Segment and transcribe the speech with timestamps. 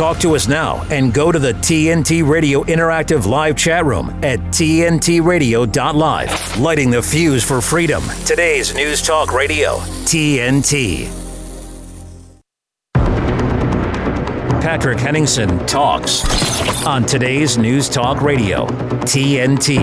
[0.00, 4.40] Talk to us now and go to the TNT Radio Interactive Live chat room at
[4.40, 6.58] TNTRadio.live.
[6.58, 8.02] Lighting the fuse for freedom.
[8.24, 9.76] Today's News Talk Radio,
[10.06, 11.04] TNT.
[14.62, 16.24] Patrick Henningsen talks
[16.86, 18.64] on today's News Talk Radio,
[19.04, 19.76] TNT.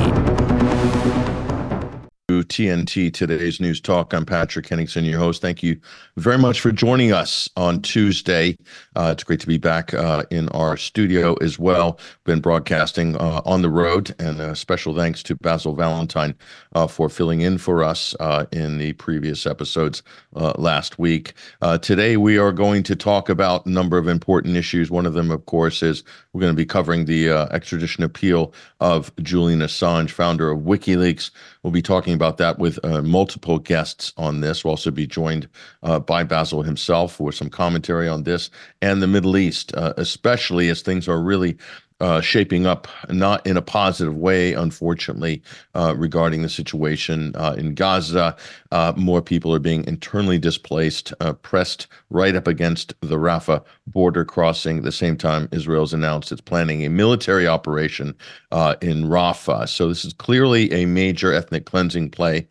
[2.48, 4.14] TNT Today's News Talk.
[4.14, 5.41] I'm Patrick Henningsen, your host.
[5.41, 5.79] Thank you
[6.16, 8.57] very much for joining us on Tuesday.
[8.96, 12.00] Uh, it's great to be back uh, in our studio as well.
[12.24, 16.33] Been broadcasting uh, on the road, and a special thanks to Basil Valentine
[16.74, 20.02] uh, for filling in for us uh, in the previous episodes
[20.36, 21.33] uh, last week.
[21.82, 24.89] today, we are going to talk about a number of important issues.
[24.89, 29.16] One of them, of course, is we're going to be covering the extradition appeal of
[29.18, 31.32] Julian Assange, founder of WikiLeaks.
[31.64, 34.64] We'll be talking about that with uh, multiple guests on this.
[34.64, 35.47] We'll also be joined
[35.83, 38.50] uh, by Basil himself for some commentary on this
[38.81, 41.58] and the Middle East, uh, especially as things are really
[42.00, 45.41] uh, shaping up not in a positive way, unfortunately,
[45.73, 48.35] uh, regarding the situation uh, in Gaza.
[48.72, 54.25] Uh, more people are being internally displaced, uh, pressed right up against the Rafah border
[54.25, 54.77] crossing.
[54.77, 58.16] At the same time, Israel's announced it's planning a military operation
[58.52, 59.67] uh, in Rafah.
[59.67, 62.47] So this is clearly a major ethnic cleansing play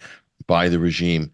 [0.47, 1.33] by the regime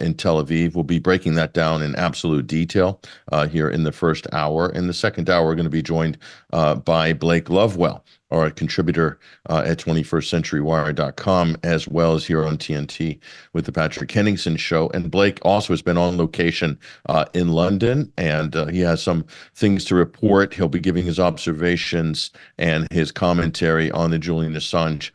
[0.00, 0.74] in Tel Aviv.
[0.74, 3.00] We'll be breaking that down in absolute detail
[3.32, 4.70] uh, here in the first hour.
[4.70, 6.18] In the second hour, we're going to be joined
[6.52, 9.18] uh, by Blake Lovewell, our contributor
[9.48, 13.18] uh, at 21stCenturyWire.com, as well as here on TNT
[13.52, 14.90] with the Patrick Henningsen Show.
[14.94, 19.24] And Blake also has been on location uh, in London, and uh, he has some
[19.54, 20.54] things to report.
[20.54, 25.10] He'll be giving his observations and his commentary on the Julian Assange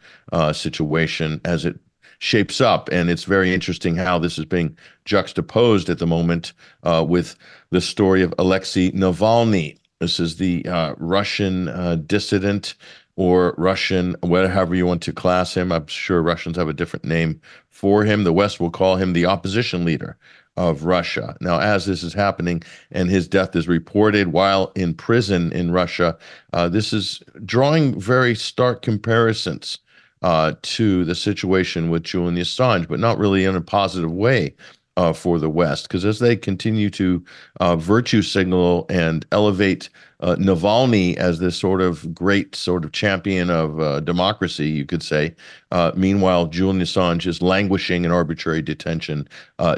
[0.54, 1.80] situation as it
[2.20, 2.90] shapes up.
[2.92, 6.54] And it's very interesting how this is being juxtaposed at the moment
[6.84, 7.36] uh, with
[7.72, 9.78] the story of Alexei Navalny.
[10.00, 12.76] This is the uh, Russian uh, dissident
[13.16, 15.72] or Russian, whatever you want to class him.
[15.72, 18.24] I'm sure Russians have a different name for him.
[18.24, 20.18] The West will call him the opposition leader
[20.56, 21.36] of Russia.
[21.42, 26.18] Now, as this is happening and his death is reported while in prison in Russia,
[26.54, 29.80] uh, this is drawing very stark comparisons
[30.22, 34.56] uh, to the situation with Julian Assange, but not really in a positive way
[34.98, 35.88] uh, for the West.
[35.88, 37.24] Because as they continue to
[37.62, 43.50] uh, virtue signal and elevate uh, Navalny as this sort of great sort of champion
[43.50, 45.34] of uh, democracy, you could say.
[45.72, 49.28] Uh, meanwhile, Julian Assange is languishing in arbitrary detention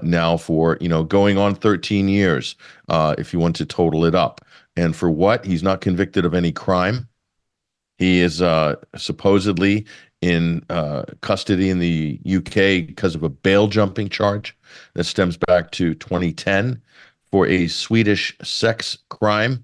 [0.01, 2.55] now for you know going on 13 years,
[2.89, 4.41] if you want to total it up.
[4.75, 5.45] And for what?
[5.45, 7.07] He's not convicted of any crime.
[8.01, 9.85] He is uh, supposedly
[10.21, 14.55] in uh, custody in the UK because of a bail jumping charge
[14.93, 16.81] that stems back to 2010
[17.31, 19.63] for a Swedish sex crime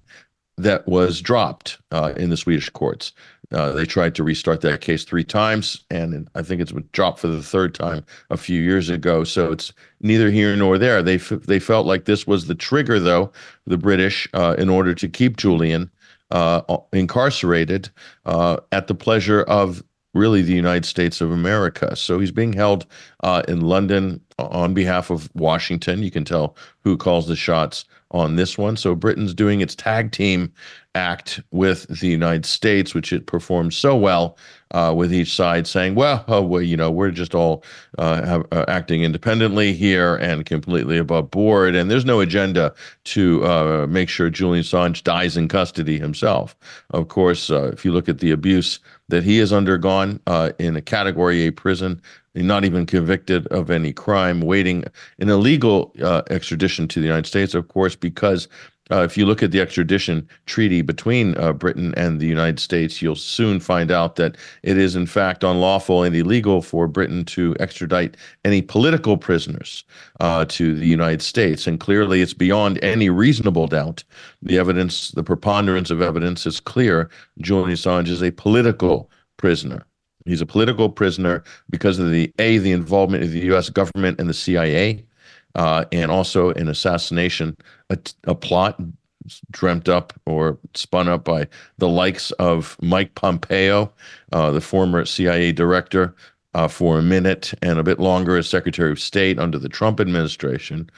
[0.57, 3.13] that was dropped uh, in the Swedish courts.
[3.51, 7.19] Uh, they tried to restart that case three times, and I think it's been dropped
[7.19, 9.23] for the third time a few years ago.
[9.23, 11.01] So it's neither here nor there.
[11.01, 13.31] They f- they felt like this was the trigger, though,
[13.66, 15.90] the British, uh, in order to keep Julian
[16.31, 17.90] uh, incarcerated
[18.25, 19.81] uh, at the pleasure of
[20.17, 21.95] really the United States of America.
[21.95, 22.85] So he's being held
[23.23, 26.03] uh, in London on behalf of Washington.
[26.03, 28.78] You can tell who calls the shots on this one.
[28.78, 30.51] So Britain's doing its tag team
[30.95, 34.38] act with the United States, which it performs so well
[34.72, 37.63] uh, with each side saying, well, oh, well, you know, we're just all
[37.97, 41.75] uh, have, uh, acting independently here and completely above board.
[41.75, 42.73] And there's no agenda
[43.05, 46.55] to uh, make sure Julian Assange dies in custody himself.
[46.91, 48.79] Of course, uh, if you look at the abuse
[49.09, 52.01] that he has undergone uh, in a Category A prison,
[52.35, 54.84] not even convicted of any crime, waiting
[55.19, 55.94] an illegal
[56.29, 58.47] extradition to the United States, of course, because
[58.91, 63.01] uh, if you look at the extradition treaty between uh, Britain and the United States,
[63.01, 67.55] you'll soon find out that it is, in fact, unlawful and illegal for Britain to
[67.59, 68.15] extradite
[68.45, 69.83] any political prisoners
[70.19, 71.67] uh, to the United States.
[71.67, 74.03] And clearly, it's beyond any reasonable doubt.
[74.41, 77.09] The evidence, the preponderance of evidence is clear.
[77.40, 79.85] Julian Assange is a political prisoner.
[80.25, 83.69] He's a political prisoner because of the A, the involvement of the U.S.
[83.69, 85.05] government and the CIA
[85.57, 87.57] uh, and also an assassination,
[87.89, 88.79] a, a, plot
[89.51, 91.47] dreamt up or spun up by
[91.78, 93.91] the likes of Mike Pompeo,
[94.31, 96.16] uh, the former CIA director,
[96.53, 99.99] uh, for a minute and a bit longer as Secretary of State under the Trump
[99.99, 100.89] administration.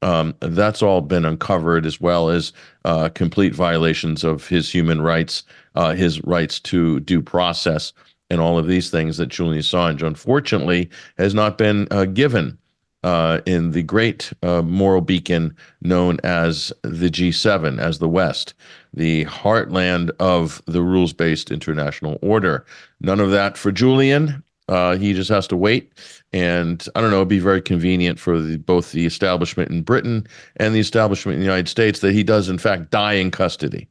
[0.00, 2.52] Um, that's all been uncovered, as well as
[2.84, 5.42] uh, complete violations of his human rights,
[5.74, 7.92] uh, his rights to due process,
[8.30, 12.56] and all of these things that Julian Assange, unfortunately, has not been uh, given
[13.04, 18.54] uh, in the great uh, moral beacon known as the G7, as the West,
[18.92, 22.66] the heartland of the rules based international order.
[23.00, 24.42] None of that for Julian.
[24.68, 25.92] Uh, he just has to wait.
[26.32, 30.26] And I don't know, it'd be very convenient for the, both the establishment in Britain
[30.56, 33.88] and the establishment in the United States that he does, in fact, die in custody.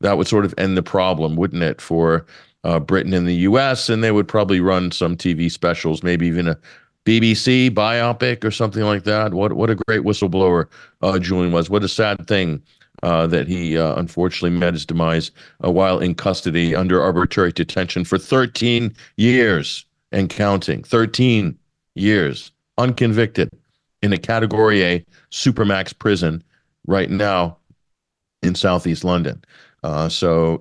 [0.00, 2.24] That would sort of end the problem, wouldn't it, for
[2.64, 3.90] uh, Britain and the US?
[3.90, 6.58] And they would probably run some TV specials, maybe even a
[7.06, 9.32] BBC biopic or something like that.
[9.32, 10.66] What what a great whistleblower
[11.02, 11.70] uh, Julian was.
[11.70, 12.60] What a sad thing
[13.02, 15.30] uh, that he uh, unfortunately met his demise
[15.64, 20.82] uh, while in custody under arbitrary detention for 13 years and counting.
[20.82, 21.56] 13
[21.94, 23.50] years unconvicted
[24.02, 26.42] in a Category A supermax prison
[26.86, 27.56] right now
[28.42, 29.42] in Southeast London.
[29.86, 30.60] Uh, so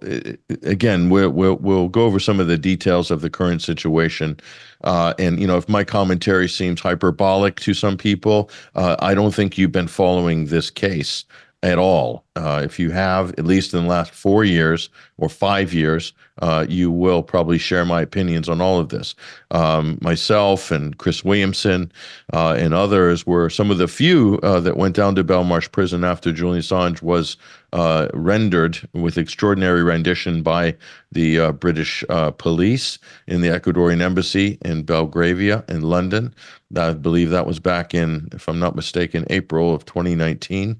[0.62, 4.39] again, we'll, we'll, we'll go over some of the details of the current situation,
[4.83, 9.33] uh, and you know if my commentary seems hyperbolic to some people, uh, I don't
[9.33, 11.25] think you've been following this case
[11.63, 12.25] at all.
[12.35, 16.65] Uh, if you have, at least in the last four years or five years, uh,
[16.67, 19.15] you will probably share my opinions on all of this.
[19.51, 21.91] Um, myself and Chris Williamson
[22.33, 26.03] uh, and others were some of the few uh, that went down to Belmarsh prison
[26.03, 27.37] after Julian Assange was
[27.71, 30.75] uh, rendered with extraordinary rendition by
[31.11, 32.03] the uh, British
[32.38, 36.33] police in the Ecuadorian embassy in Belgravia in London.
[36.75, 40.77] I believe that was back in, if I'm not mistaken, April of 2019.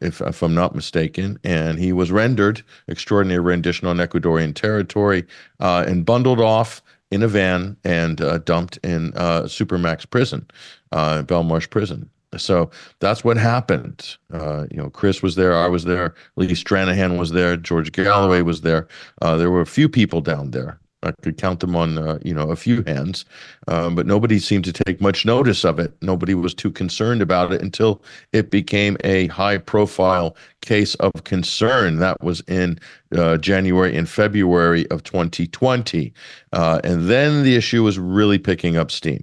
[0.00, 5.26] if if I'm not mistaken, and he was rendered extraordinary rendition on Ecuadorian territory
[5.60, 10.46] uh, and bundled off in a van and uh, dumped in uh, Supermax prison,
[10.92, 12.08] uh, Belmarsh prison.
[12.36, 12.70] So
[13.00, 14.16] that's what happened.
[14.32, 18.42] Uh, you know, Chris was there, I was there, Lee Stranahan was there, George Galloway
[18.42, 18.86] was there.
[19.22, 22.34] Uh, there were a few people down there I could count them on, uh, you
[22.34, 23.24] know, a few hands,
[23.68, 25.92] um, but nobody seemed to take much notice of it.
[26.02, 28.02] Nobody was too concerned about it until
[28.32, 31.98] it became a high-profile case of concern.
[31.98, 32.80] That was in
[33.16, 36.12] uh, January and February of 2020,
[36.52, 39.22] uh, and then the issue was really picking up steam.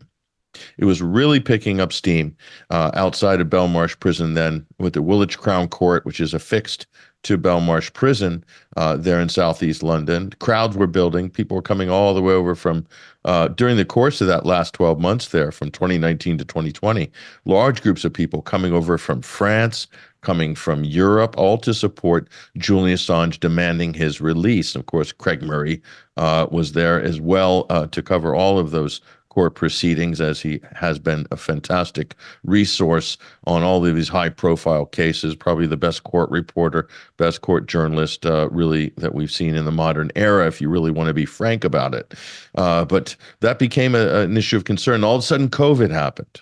[0.77, 2.35] It was really picking up steam
[2.69, 6.87] uh, outside of Belmarsh Prison then with the Woolwich Crown Court, which is affixed
[7.25, 8.43] to Belmarsh Prison
[8.77, 10.31] uh, there in southeast London.
[10.39, 11.29] Crowds were building.
[11.29, 12.85] People were coming all the way over from
[13.25, 17.11] uh, during the course of that last 12 months there, from 2019 to 2020.
[17.45, 19.87] Large groups of people coming over from France,
[20.21, 22.27] coming from Europe, all to support
[22.57, 24.75] Julian Assange demanding his release.
[24.75, 25.81] Of course, Craig Murray
[26.17, 29.01] uh, was there as well uh, to cover all of those
[29.35, 32.15] court proceedings, as he has been a fantastic
[32.45, 35.35] resource on all of these high profile cases.
[35.35, 36.87] Probably the best court reporter,
[37.17, 40.89] best court journalist, uh, really, that we've seen in the modern era, if you really
[40.89, 42.13] want to be frank about it.
[42.55, 45.03] Uh, but that became a, an issue of concern.
[45.03, 46.41] All of a sudden, COVID happened.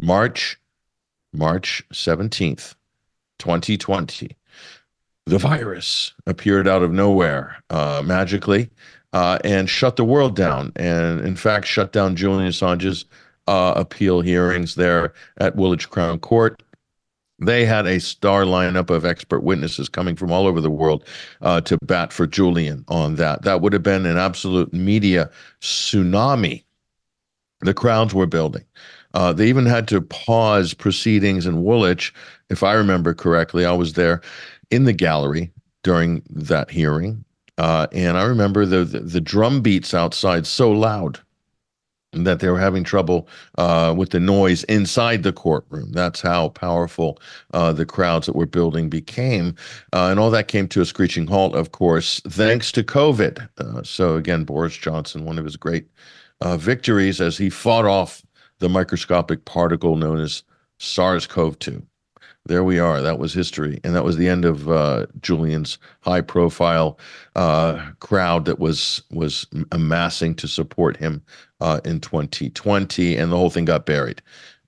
[0.00, 0.58] March,
[1.34, 2.74] March 17th,
[3.40, 4.34] 2020
[5.26, 8.68] the virus appeared out of nowhere uh, magically
[9.12, 13.04] uh, and shut the world down, and in fact shut down Julian Assange's
[13.46, 16.62] uh, appeal hearings there at Woolwich Crown Court.
[17.38, 21.04] They had a star lineup of expert witnesses coming from all over the world
[21.40, 23.42] uh, to bat for Julian on that.
[23.42, 25.28] That would have been an absolute media
[25.60, 26.64] tsunami.
[27.60, 28.64] The crowds were building.
[29.14, 32.14] Uh, they even had to pause proceedings in Woolwich,
[32.48, 33.64] if I remember correctly.
[33.64, 34.22] I was there
[34.72, 35.52] in the gallery
[35.82, 37.24] during that hearing
[37.58, 41.20] uh, and I remember the, the, the drum beats outside so loud
[42.12, 45.92] that they were having trouble uh, with the noise inside the courtroom.
[45.92, 47.18] That's how powerful
[47.54, 49.54] uh, the crowds that were building became.
[49.92, 53.48] Uh, and all that came to a screeching halt, of course, thanks to COVID.
[53.58, 55.86] Uh, so, again, Boris Johnson, one of his great
[56.42, 58.22] uh, victories as he fought off
[58.58, 60.42] the microscopic particle known as
[60.78, 61.82] SARS CoV 2
[62.46, 63.00] there we are.
[63.00, 63.80] That was history.
[63.84, 66.98] And that was the end of uh, Julian's high profile
[67.36, 71.22] uh, crowd that was was amassing to support him
[71.60, 73.16] uh, in 2020.
[73.16, 74.22] And the whole thing got buried.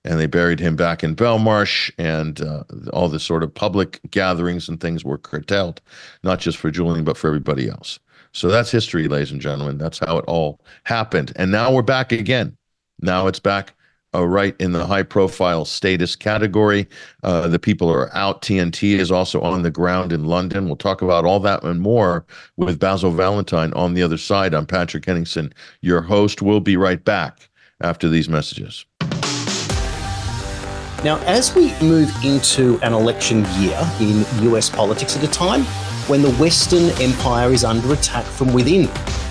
[0.05, 2.63] And they buried him back in Belmarsh, and uh,
[2.93, 5.81] all the sort of public gatherings and things were curtailed,
[6.23, 7.97] not just for Julian, but for everybody else.
[8.31, 9.79] So that's history, ladies and gentlemen.
[9.79, 11.33] That's how it all happened.
[11.37, 12.55] And now we're back again.
[13.01, 13.73] Now it's back
[14.15, 16.87] uh, right in the high profile status category.
[17.23, 18.41] Uh, the people are out.
[18.41, 20.65] TNT is also on the ground in London.
[20.65, 22.25] We'll talk about all that and more
[22.57, 24.53] with Basil Valentine on the other side.
[24.53, 26.41] I'm Patrick Henningsen, your host.
[26.41, 27.49] We'll be right back
[27.81, 28.85] after these messages.
[31.03, 35.63] Now, as we move into an election year in US politics at a time
[36.07, 38.87] when the Western Empire is under attack from within,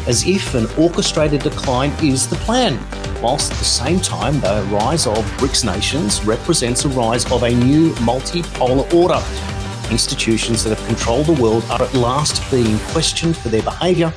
[0.06, 2.78] as if an orchestrated decline is the plan
[3.24, 7.50] whilst at the same time, the rise of BRICS nations represents a rise of a
[7.50, 9.18] new multipolar order.
[9.90, 14.12] Institutions that have controlled the world are at last being questioned for their behaviour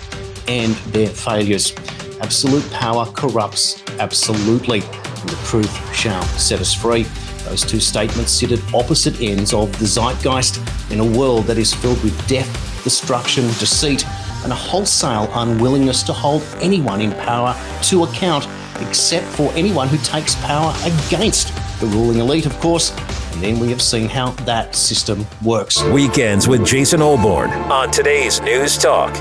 [0.49, 1.73] and their failures.
[2.19, 7.03] Absolute power corrupts absolutely, and the truth shall set us free.
[7.45, 10.59] Those two statements sit at opposite ends of the zeitgeist
[10.91, 14.05] in a world that is filled with death, destruction, deceit,
[14.43, 18.45] and a wholesale unwillingness to hold anyone in power to account,
[18.81, 22.91] except for anyone who takes power against the ruling elite, of course.
[23.33, 25.83] And then we have seen how that system works.
[25.83, 29.13] Weekends with Jason Olbourne on today's News Talk,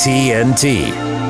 [0.00, 1.28] TNT.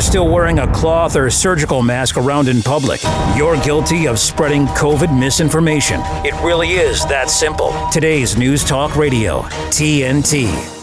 [0.00, 3.00] Still wearing a cloth or surgical mask around in public,
[3.36, 6.00] you're guilty of spreading COVID misinformation.
[6.24, 7.72] It really is that simple.
[7.92, 10.73] Today's News Talk Radio, TNT.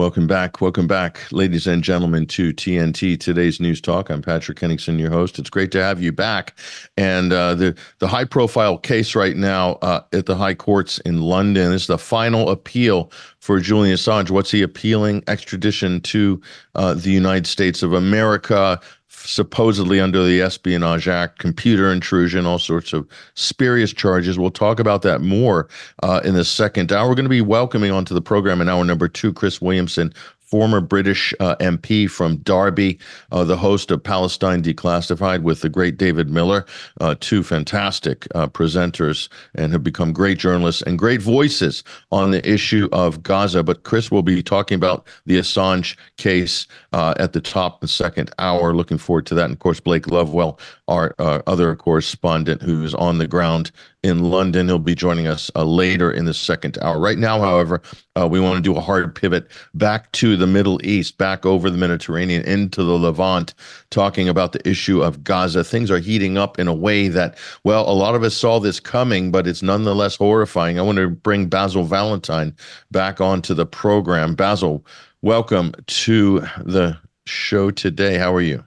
[0.00, 0.62] Welcome back.
[0.62, 4.08] Welcome back, ladies and gentlemen, to TNT Today's News Talk.
[4.08, 5.38] I'm Patrick Henningsen, your host.
[5.38, 6.58] It's great to have you back.
[6.96, 11.20] And uh, the the high profile case right now uh, at the high courts in
[11.20, 14.30] London is the final appeal for Julian Assange.
[14.30, 15.22] What's he appealing?
[15.28, 16.40] Extradition to
[16.76, 18.80] uh, the United States of America
[19.26, 24.38] supposedly under the Espionage Act, computer intrusion, all sorts of spurious charges.
[24.38, 25.68] We'll talk about that more
[26.02, 27.08] uh, in the second hour.
[27.08, 30.12] We're going to be welcoming onto the program in hour number two Chris Williamson,
[30.50, 32.98] former British uh, MP from Derby,
[33.30, 36.66] uh, the host of Palestine Declassified with the great David Miller,
[37.00, 42.48] uh, two fantastic uh, presenters and have become great journalists and great voices on the
[42.48, 43.62] issue of Gaza.
[43.62, 47.88] But Chris will be talking about the Assange case uh, at the top of the
[47.88, 48.74] second hour.
[48.74, 49.44] Looking forward to that.
[49.44, 50.58] And of course, Blake Lovewell,
[50.90, 53.70] our uh, other correspondent who's on the ground
[54.02, 54.66] in London.
[54.66, 56.98] He'll be joining us uh, later in the second hour.
[56.98, 57.80] Right now, however,
[58.16, 61.70] uh, we want to do a hard pivot back to the Middle East, back over
[61.70, 63.54] the Mediterranean into the Levant,
[63.90, 65.62] talking about the issue of Gaza.
[65.62, 68.80] Things are heating up in a way that, well, a lot of us saw this
[68.80, 70.78] coming, but it's nonetheless horrifying.
[70.78, 72.54] I want to bring Basil Valentine
[72.90, 74.34] back onto the program.
[74.34, 74.84] Basil,
[75.22, 78.18] welcome to the show today.
[78.18, 78.64] How are you?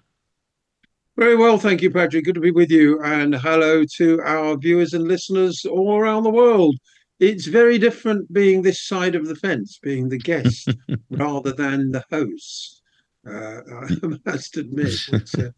[1.16, 2.26] Very well, thank you, Patrick.
[2.26, 3.00] Good to be with you.
[3.04, 6.76] And hello to our viewers and listeners all around the world.
[7.20, 10.70] It's very different being this side of the fence, being the guest
[11.12, 12.82] rather than the host.
[13.28, 14.94] Uh, I must admit.
[15.14, 15.50] Uh,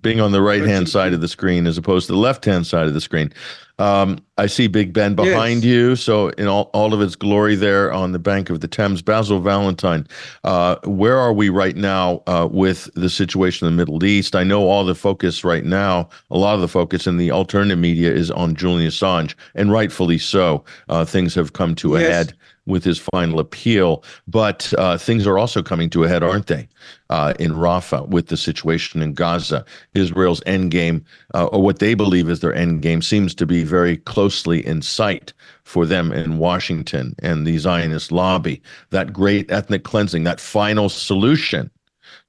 [0.00, 2.66] being on the right hand side of the screen as opposed to the left hand
[2.66, 3.32] side of the screen.
[3.78, 5.72] Um, I see Big Ben behind yes.
[5.72, 5.96] you.
[5.96, 9.40] So, in all, all of its glory there on the bank of the Thames, Basil
[9.40, 10.06] Valentine,
[10.44, 14.36] uh, where are we right now uh, with the situation in the Middle East?
[14.36, 17.78] I know all the focus right now, a lot of the focus in the alternative
[17.78, 20.64] media is on Julian Assange, and rightfully so.
[20.88, 22.32] Uh, things have come to a head
[22.66, 24.02] with his final appeal.
[24.26, 26.68] But uh, things are also coming to a head, aren't they?
[27.10, 31.04] Uh, in Rafah with the situation in Gaza, Israel's endgame,
[31.34, 35.32] uh, or what they believe is their endgame, seems to be very closely in sight
[35.64, 38.62] for them in Washington and the Zionist lobby.
[38.90, 41.70] That great ethnic cleansing, that final solution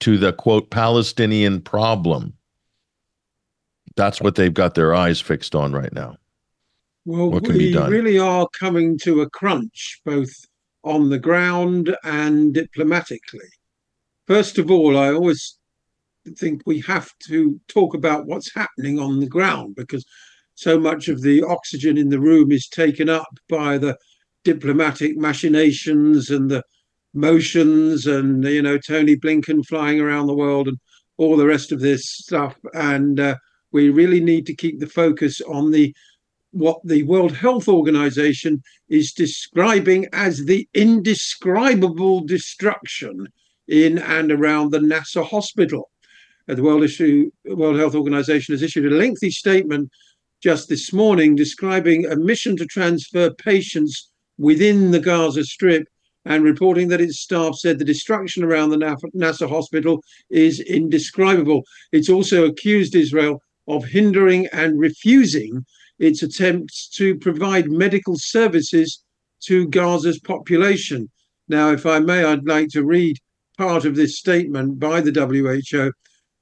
[0.02, 2.34] to the quote Palestinian problem.
[3.96, 6.18] That's what they've got their eyes fixed on right now.
[7.06, 7.92] Well, what can we be done?
[7.92, 10.32] really are coming to a crunch, both
[10.84, 13.50] on the ground and diplomatically.
[14.28, 15.58] First of all, I always
[16.38, 20.06] think we have to talk about what's happening on the ground because
[20.56, 23.98] so much of the oxygen in the room is taken up by the
[24.44, 26.64] diplomatic machinations and the
[27.14, 30.78] motions and you know Tony Blinken flying around the world and
[31.18, 33.36] all the rest of this stuff and uh,
[33.72, 35.94] we really need to keep the focus on the
[36.56, 43.28] what the World Health Organization is describing as the indescribable destruction
[43.68, 45.92] in and around the Nasser hospital.
[46.48, 49.90] Uh, the World, Issue, World Health Organization has issued a lengthy statement
[50.42, 55.86] just this morning describing a mission to transfer patients within the Gaza Strip
[56.24, 61.64] and reporting that its staff said the destruction around the Nasser hospital is indescribable.
[61.92, 65.66] It's also accused Israel of hindering and refusing
[66.00, 69.04] its attempts to provide medical services
[69.42, 71.10] to Gaza's population.
[71.48, 73.18] Now, if I may, I'd like to read
[73.58, 75.92] part of this statement by the WHO.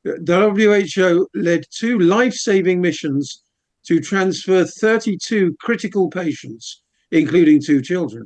[0.03, 3.41] The WHO led two life saving missions
[3.85, 6.81] to transfer 32 critical patients,
[7.11, 8.25] including two children,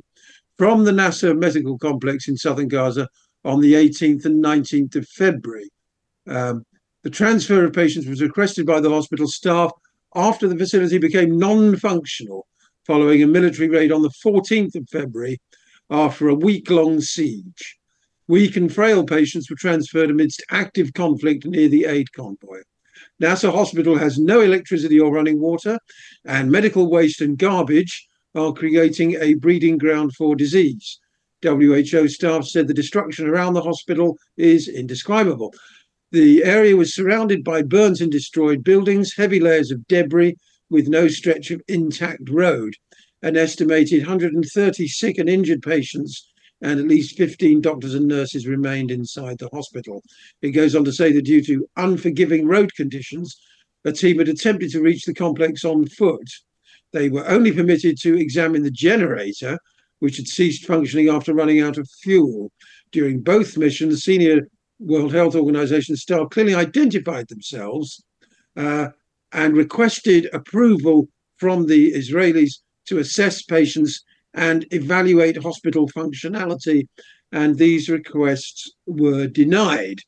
[0.56, 3.08] from the Nasser medical complex in southern Gaza
[3.44, 5.68] on the 18th and 19th of February.
[6.26, 6.64] Um,
[7.02, 9.70] the transfer of patients was requested by the hospital staff
[10.14, 12.46] after the facility became non functional
[12.86, 15.38] following a military raid on the 14th of February
[15.90, 17.76] after a week long siege.
[18.28, 22.60] Weak and frail patients were transferred amidst active conflict near the aid convoy.
[23.20, 25.78] Nasser Hospital has no electricity or running water,
[26.24, 30.98] and medical waste and garbage are creating a breeding ground for disease.
[31.42, 35.54] WHO staff said the destruction around the hospital is indescribable.
[36.10, 40.36] The area was surrounded by burnt and destroyed buildings, heavy layers of debris,
[40.70, 42.74] with no stretch of intact road.
[43.20, 46.30] An estimated 130 sick and injured patients
[46.62, 50.02] and at least 15 doctors and nurses remained inside the hospital.
[50.40, 53.38] It goes on to say that due to unforgiving road conditions,
[53.84, 56.28] a team had attempted to reach the complex on foot.
[56.92, 59.58] They were only permitted to examine the generator,
[59.98, 62.50] which had ceased functioning after running out of fuel.
[62.92, 64.48] During both missions, senior
[64.78, 68.02] World Health Organization staff clearly identified themselves
[68.56, 68.88] uh,
[69.32, 72.54] and requested approval from the Israelis
[72.86, 74.04] to assess patients
[74.34, 76.86] and evaluate hospital functionality.
[77.32, 79.98] And these requests were denied.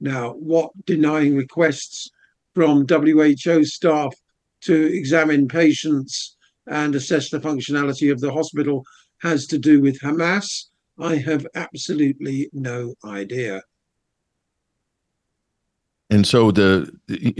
[0.00, 2.10] Now, what denying requests
[2.54, 4.14] from WHO staff
[4.62, 8.84] to examine patients and assess the functionality of the hospital
[9.22, 10.64] has to do with Hamas,
[10.98, 13.62] I have absolutely no idea.
[16.10, 16.90] And so the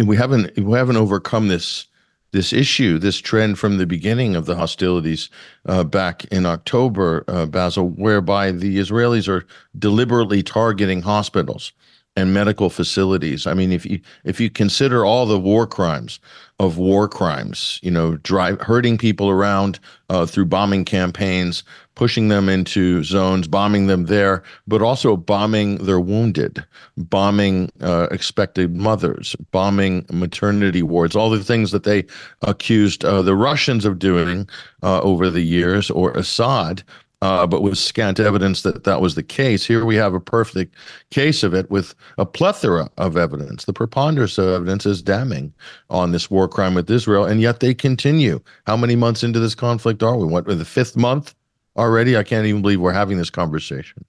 [0.04, 1.86] we haven't we haven't overcome this
[2.32, 5.30] this issue, this trend from the beginning of the hostilities
[5.66, 9.46] uh, back in October, uh, Basil, whereby the Israelis are
[9.78, 11.72] deliberately targeting hospitals
[12.16, 13.46] and medical facilities.
[13.46, 16.18] I mean, if you if you consider all the war crimes
[16.58, 21.62] of war crimes, you know, drive hurting people around uh, through bombing campaigns,
[21.96, 26.64] pushing them into zones, bombing them there, but also bombing their wounded,
[26.96, 32.04] bombing uh, expected mothers, bombing maternity wards, all the things that they
[32.42, 34.48] accused uh, the Russians of doing
[34.84, 36.84] uh, over the years, or Assad
[37.22, 39.64] uh, but with scant evidence that that was the case.
[39.64, 40.74] Here we have a perfect
[41.10, 43.64] case of it with a plethora of evidence.
[43.64, 45.52] The preponderance of evidence is damning
[45.88, 48.40] on this war crime with Israel, and yet they continue.
[48.66, 50.26] How many months into this conflict are we?
[50.26, 51.34] What, the fifth month
[51.76, 52.16] already?
[52.16, 54.04] I can't even believe we're having this conversation.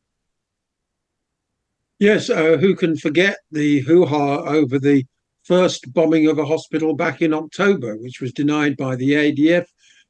[2.00, 5.04] Yes, uh, who can forget the hoo ha over the
[5.44, 9.66] first bombing of a hospital back in October, which was denied by the IDF?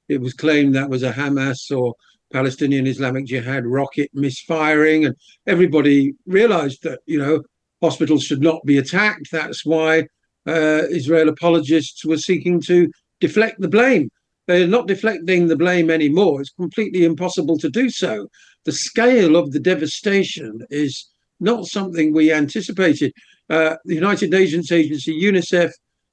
[0.09, 1.93] It was claimed that was a Hamas or
[2.33, 5.15] Palestinian Islamic Jihad rocket misfiring, and
[5.45, 7.41] everybody realized that you know
[7.81, 9.29] hospitals should not be attacked.
[9.31, 10.07] That's why
[10.45, 14.09] uh, Israel apologists were seeking to deflect the blame.
[14.47, 16.41] They're not deflecting the blame anymore.
[16.41, 18.29] It's completely impossible to do so.
[18.63, 21.07] The scale of the devastation is
[21.39, 23.13] not something we anticipated.
[23.49, 25.71] Uh, the United Nations agency UNICEF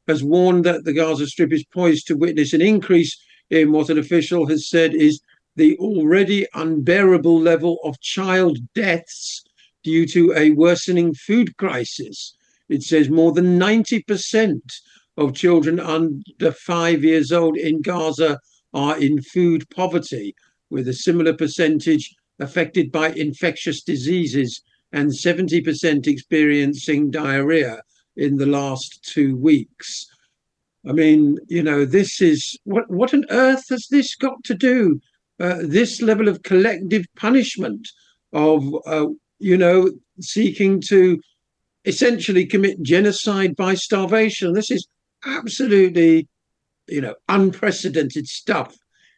[0.08, 3.16] has warned that the Gaza Strip is poised to witness an increase
[3.50, 5.20] in what an official has said is
[5.56, 9.44] the already unbearable level of child deaths
[9.84, 12.34] due to a worsening food crisis.
[12.68, 14.60] It says more than 90%
[15.16, 18.40] of children under five years old in Gaza
[18.72, 20.34] are in food poverty,
[20.70, 24.60] with a similar percentage affected by infectious diseases
[24.92, 27.82] and 70% experiencing diarrhea
[28.16, 30.06] in the last two weeks.
[30.86, 35.00] I mean, you know, this is what what on earth has this got to do
[35.40, 37.88] uh, this level of collective punishment
[38.32, 39.06] of uh,
[39.38, 41.20] you know seeking to
[41.84, 44.86] essentially commit genocide by starvation this is
[45.26, 46.28] absolutely
[46.86, 48.76] you know unprecedented stuff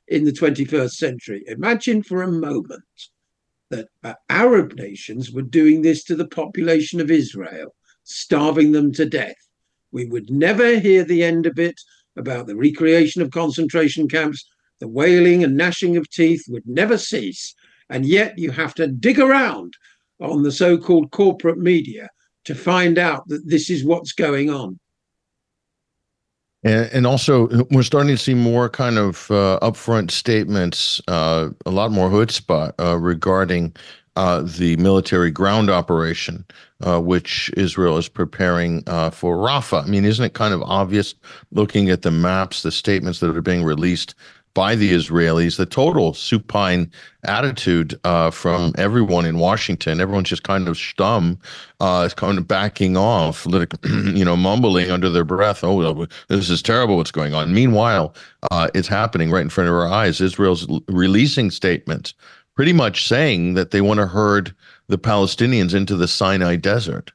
[0.08, 2.82] in the 21st century imagine for a moment
[3.70, 9.04] that uh, arab nations were doing this to the population of israel starving them to
[9.04, 9.48] death
[9.90, 11.80] we would never hear the end of it
[12.16, 17.54] about the recreation of concentration camps the wailing and gnashing of teeth would never cease.
[17.88, 19.74] And yet you have to dig around
[20.20, 22.10] on the so called corporate media
[22.44, 24.78] to find out that this is what's going on.
[26.66, 31.70] And, and also, we're starting to see more kind of uh, upfront statements, uh, a
[31.70, 33.72] lot more chutzpah uh, regarding
[34.16, 36.44] uh, the military ground operation,
[36.80, 39.84] uh, which Israel is preparing uh, for Rafah.
[39.84, 41.14] I mean, isn't it kind of obvious
[41.52, 44.16] looking at the maps, the statements that are being released
[44.56, 46.90] by the Israelis, the total supine
[47.24, 50.00] attitude uh, from everyone in Washington.
[50.00, 51.36] Everyone's just kind of stum,
[51.80, 53.46] uh, kind of backing off,
[53.84, 55.62] you know, mumbling under their breath.
[55.62, 56.96] Oh, this is terrible.
[56.96, 57.52] What's going on?
[57.52, 58.14] Meanwhile,
[58.50, 60.22] uh, it's happening right in front of our eyes.
[60.22, 62.14] Israel's releasing statements,
[62.54, 64.54] pretty much saying that they want to herd
[64.88, 67.12] the Palestinians into the Sinai desert.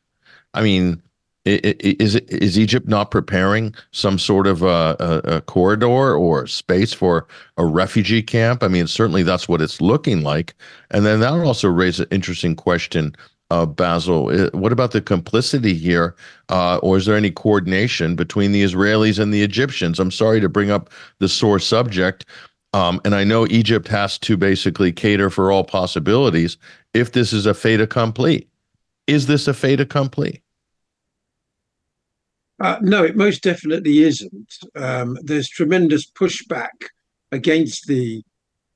[0.53, 1.01] I mean,
[1.43, 7.25] Is is Egypt not preparing some sort of a, a, a, corridor or space for
[7.57, 8.61] a refugee camp?
[8.61, 10.53] I mean, certainly that's what it's looking like.
[10.91, 13.15] And then that also raise an interesting question,
[13.49, 14.31] uh, Basil.
[14.53, 16.15] What about the complicity here,
[16.49, 19.99] uh, or is there any coordination between the Israelis and the Egyptians?
[19.99, 22.23] I'm sorry to bring up the sore subject,
[22.73, 26.59] um, and I know Egypt has to basically cater for all possibilities.
[26.93, 28.47] If this is a fait accompli,
[29.07, 30.43] is this a fait accompli?
[32.61, 34.53] Uh, no, it most definitely isn't.
[34.75, 36.89] Um, there's tremendous pushback
[37.31, 38.21] against the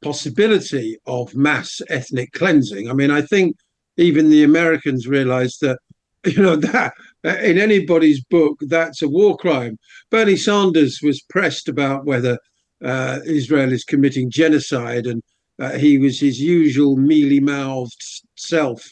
[0.01, 2.89] possibility of mass ethnic cleansing.
[2.89, 3.57] I mean, I think
[3.97, 5.77] even the Americans realize that,
[6.25, 6.93] you know, that
[7.23, 9.77] in anybody's book, that's a war crime.
[10.09, 12.39] Bernie Sanders was pressed about whether
[12.83, 15.21] uh, Israel is committing genocide, and
[15.59, 18.03] uh, he was his usual mealy mouthed
[18.35, 18.83] self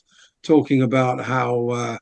[0.44, 1.98] talking about how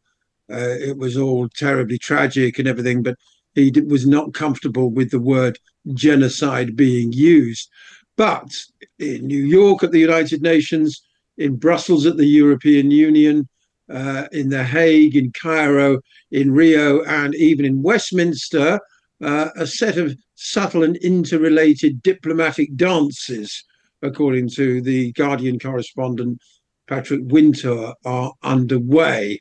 [0.52, 3.18] uh, it was all terribly tragic and everything, but
[3.56, 5.60] he was not comfortable with the word
[5.94, 7.70] genocide being used.
[8.18, 8.52] But
[9.00, 11.02] in New York at the United Nations,
[11.38, 13.48] in Brussels at the European Union,
[13.90, 16.00] uh, in The Hague, in Cairo,
[16.32, 18.80] in Rio, and even in Westminster,
[19.22, 23.64] uh, a set of subtle and interrelated diplomatic dances,
[24.02, 26.42] according to the Guardian correspondent
[26.92, 29.40] Patrick Wintour are underway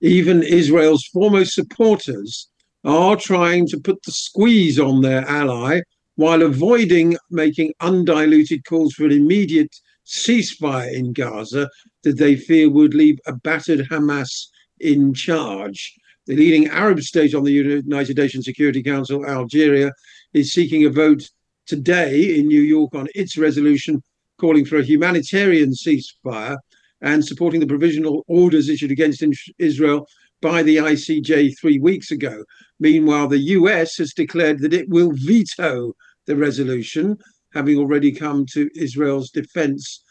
[0.00, 2.48] even Israel's foremost supporters
[2.84, 5.80] are trying to put the squeeze on their ally
[6.14, 9.74] while avoiding making undiluted calls for an immediate
[10.06, 11.68] ceasefire in Gaza
[12.04, 14.46] that they fear would leave a battered Hamas
[14.78, 15.92] in charge.
[16.26, 19.90] The leading Arab state on the United Nations Security Council, Algeria,
[20.34, 21.28] is seeking a vote
[21.66, 24.00] today in New York on its resolution
[24.38, 26.56] calling for a humanitarian ceasefire
[27.02, 29.24] and supporting the provisional orders issued against
[29.58, 30.06] Israel
[30.40, 32.44] by the ICJ three weeks ago.
[32.80, 35.94] Meanwhile, the US has declared that it will veto
[36.26, 37.16] the resolution,
[37.54, 40.02] having already come to Israel's defense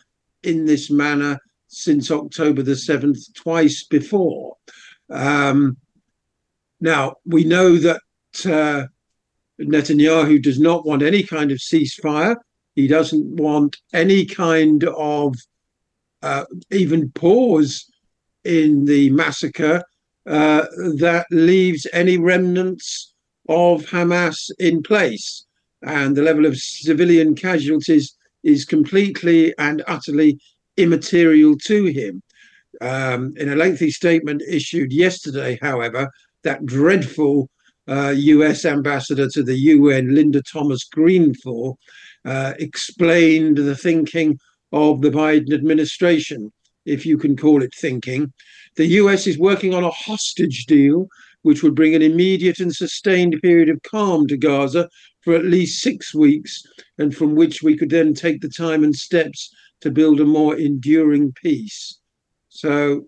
[0.43, 4.55] in this manner since October the 7th, twice before.
[5.09, 5.77] Um,
[6.81, 8.01] now, we know that
[8.45, 8.87] uh,
[9.59, 12.35] Netanyahu does not want any kind of ceasefire.
[12.75, 15.35] He doesn't want any kind of
[16.21, 17.85] uh, even pause
[18.43, 19.83] in the massacre
[20.27, 20.65] uh,
[20.97, 23.13] that leaves any remnants
[23.49, 25.45] of Hamas in place.
[25.81, 30.39] And the level of civilian casualties is completely and utterly
[30.77, 32.21] immaterial to him.
[32.81, 36.09] Um, in a lengthy statement issued yesterday, however,
[36.43, 37.49] that dreadful
[37.87, 41.77] uh, US ambassador to the UN, Linda Thomas Greenfield,
[42.25, 44.39] uh, explained the thinking
[44.71, 46.51] of the Biden administration,
[46.85, 48.31] if you can call it thinking.
[48.75, 51.07] The US is working on a hostage deal,
[51.41, 54.89] which would bring an immediate and sustained period of calm to Gaza
[55.21, 56.63] for at least six weeks,
[56.97, 60.55] and from which we could then take the time and steps to build a more
[60.55, 61.99] enduring peace.
[62.49, 63.05] So,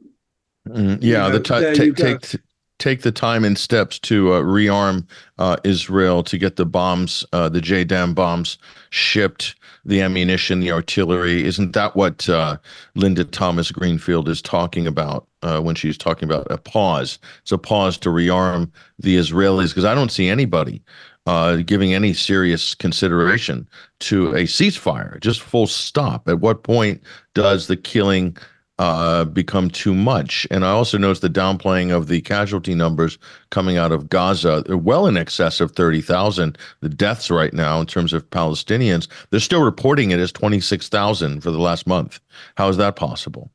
[0.67, 2.41] mm, yeah, you know, the t- take, take
[2.79, 5.05] take the time and steps to uh, rearm
[5.37, 8.57] uh, Israel to get the bombs, uh, the JDAM bombs,
[8.89, 9.55] shipped,
[9.85, 11.43] the ammunition, the artillery.
[11.43, 12.57] Isn't that what uh,
[12.95, 17.19] Linda Thomas Greenfield is talking about uh, when she's talking about a pause?
[17.41, 20.81] It's a pause to rearm the Israelis because I don't see anybody
[21.25, 23.67] uh, giving any serious consideration
[24.01, 26.27] to a ceasefire, just full stop.
[26.27, 27.01] At what point
[27.33, 28.35] does the killing
[28.79, 30.47] uh, become too much.
[30.49, 33.17] And I also noticed the downplaying of the casualty numbers
[33.51, 34.63] coming out of Gaza.
[34.67, 36.57] Well in excess of 30,000.
[36.81, 41.51] The deaths right now, in terms of Palestinians, they're still reporting it as 26,000 for
[41.51, 42.19] the last month.
[42.55, 43.51] How is that possible?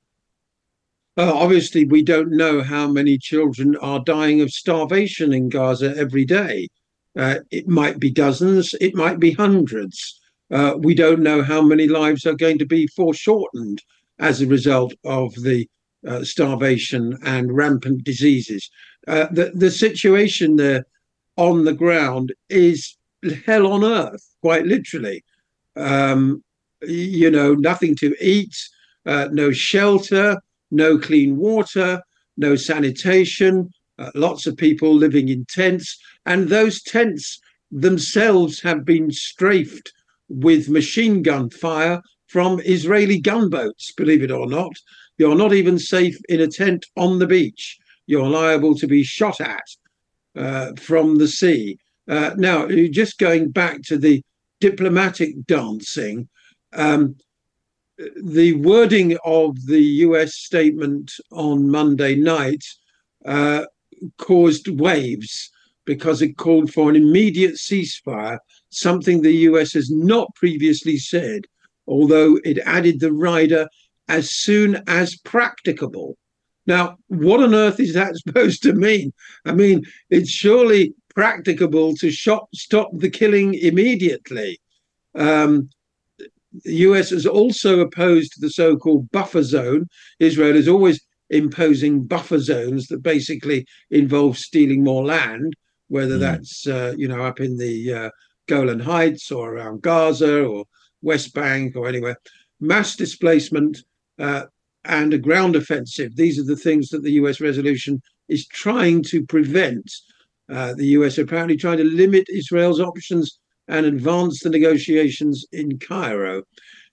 [1.16, 6.24] Uh, obviously, we don't know how many children are dying of starvation in Gaza every
[6.24, 6.68] day.
[7.18, 10.20] Uh, it might be dozens, it might be hundreds.
[10.52, 13.83] Uh, we don't know how many lives are going to be foreshortened
[14.18, 15.68] as a result of the
[16.07, 18.70] uh, starvation and rampant diseases.
[19.07, 20.85] Uh, the, the situation there
[21.37, 22.96] on the ground is
[23.46, 25.24] hell on earth, quite literally.
[25.76, 26.42] Um,
[26.83, 28.54] you know, nothing to eat,
[29.07, 32.02] uh, no shelter, no clean water,
[32.37, 35.98] no sanitation, uh, lots of people living in tents.
[36.26, 39.92] And those tents themselves have been strafed
[40.28, 44.72] with machine gun fire from Israeli gunboats, believe it or not.
[45.16, 47.78] You're not even safe in a tent on the beach.
[48.06, 49.64] You're liable to be shot at
[50.36, 51.78] uh, from the sea.
[52.08, 54.22] Uh, now, just going back to the
[54.60, 56.28] diplomatic dancing,
[56.72, 57.16] um,
[58.22, 62.64] the wording of the US statement on Monday night
[63.24, 63.64] uh,
[64.18, 65.50] caused waves
[65.84, 68.38] because it called for an immediate ceasefire,
[68.68, 71.46] something the US has not previously said,
[71.88, 73.68] although it added the rider
[74.09, 76.16] as soon as practicable.
[76.66, 79.12] Now, what on earth is that supposed to mean?
[79.44, 84.61] I mean, it's surely practicable to shop, stop the killing immediately.
[85.14, 85.70] Um,
[86.64, 89.88] the US has also opposed the so called buffer zone.
[90.18, 95.55] Israel is always imposing buffer zones that basically involve stealing more land,
[95.88, 96.20] whether mm.
[96.20, 98.11] that's uh, you know up in the uh,
[98.46, 100.64] Golan Heights or around Gaza or
[101.02, 102.16] West Bank or anywhere.
[102.61, 103.78] Mass displacement
[104.18, 104.44] uh,
[104.84, 106.16] and a ground offensive.
[106.16, 109.90] These are the things that the US resolution is trying to prevent.
[110.48, 116.42] Uh, the US apparently trying to limit Israel's options and advance the negotiations in Cairo.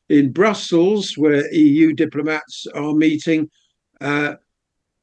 [0.09, 3.49] In Brussels, where EU diplomats are meeting,
[4.01, 4.35] uh,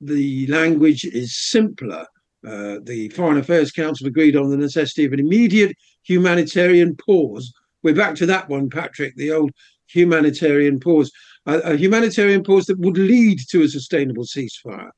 [0.00, 2.06] the language is simpler.
[2.46, 7.52] Uh, the Foreign Affairs Council agreed on the necessity of an immediate humanitarian pause.
[7.82, 9.50] We're back to that one, Patrick, the old
[9.88, 11.10] humanitarian pause,
[11.46, 14.90] a, a humanitarian pause that would lead to a sustainable ceasefire.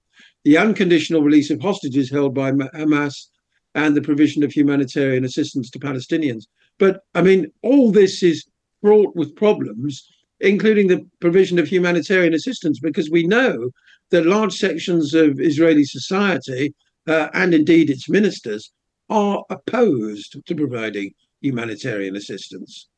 [0.45, 3.15] The unconditional release of hostages held by Hamas
[3.75, 6.45] and the provision of humanitarian assistance to Palestinians.
[6.79, 8.45] But I mean, all this is
[8.83, 10.07] fraught with problems,
[10.41, 13.71] including the provision of humanitarian assistance, because we know
[14.11, 16.75] that large sections of Israeli society
[17.07, 18.71] uh, and indeed its ministers
[19.09, 21.13] are opposed to providing
[21.45, 22.89] humanitarian assistance.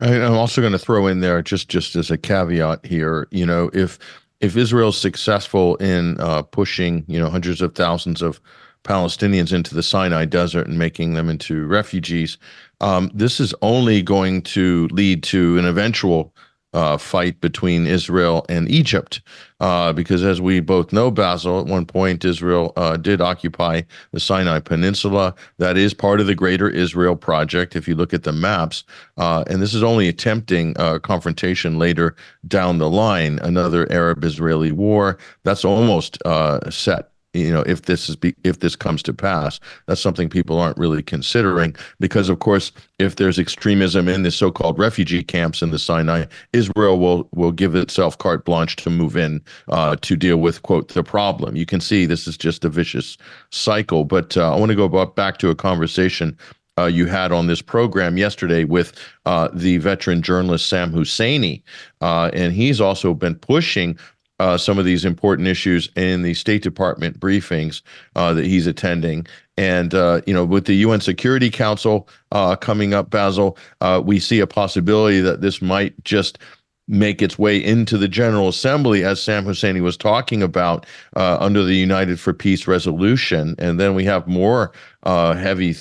[0.00, 3.26] I'm also going to throw in there just just as a caveat here.
[3.30, 3.98] You know, if
[4.40, 8.40] if Israel's successful in uh, pushing, you know, hundreds of thousands of
[8.82, 12.36] Palestinians into the Sinai Desert and making them into refugees.
[12.82, 16.34] Um, this is only going to lead to an eventual
[16.74, 19.22] uh, fight between Israel and Egypt,
[19.60, 23.82] uh, because as we both know, Basil, at one point Israel uh, did occupy
[24.12, 25.34] the Sinai Peninsula.
[25.58, 27.76] That is part of the Greater Israel Project.
[27.76, 28.84] If you look at the maps,
[29.16, 35.16] uh, and this is only attempting a confrontation later down the line, another Arab-Israeli war
[35.44, 39.60] that's almost uh, set you know if this is be, if this comes to pass
[39.86, 44.78] that's something people aren't really considering because of course if there's extremism in the so-called
[44.78, 49.42] refugee camps in the Sinai Israel will will give itself carte blanche to move in
[49.68, 53.18] uh, to deal with quote the problem you can see this is just a vicious
[53.50, 56.38] cycle but uh, I want to go back to a conversation
[56.78, 58.92] uh, you had on this program yesterday with
[59.26, 61.62] uh, the veteran journalist Sam Husseini.
[62.00, 63.96] Uh, and he's also been pushing
[64.44, 67.80] uh, some of these important issues in the State Department briefings
[68.14, 69.26] uh, that he's attending.
[69.56, 74.20] And, uh, you know, with the UN Security Council uh, coming up, Basil, uh, we
[74.20, 76.38] see a possibility that this might just
[76.86, 80.84] make its way into the General Assembly, as Sam Husseini was talking about
[81.16, 83.54] uh, under the Uniting for Peace resolution.
[83.58, 84.72] And then we have more
[85.04, 85.74] heavy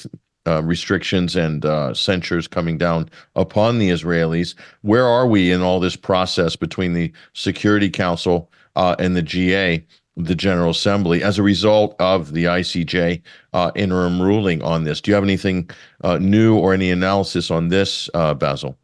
[0.46, 4.56] uh, restrictions and uh, censures coming down upon the Israelis.
[4.82, 9.86] Where are we in all this process between the Security Council uh, and the GA,
[10.18, 13.22] the General Assembly, as a result of the ICJ
[13.54, 15.02] uh, interim ruling on this?
[15.02, 15.70] Do you have anything
[16.04, 18.78] uh, new or any analysis on this, uh, Basil?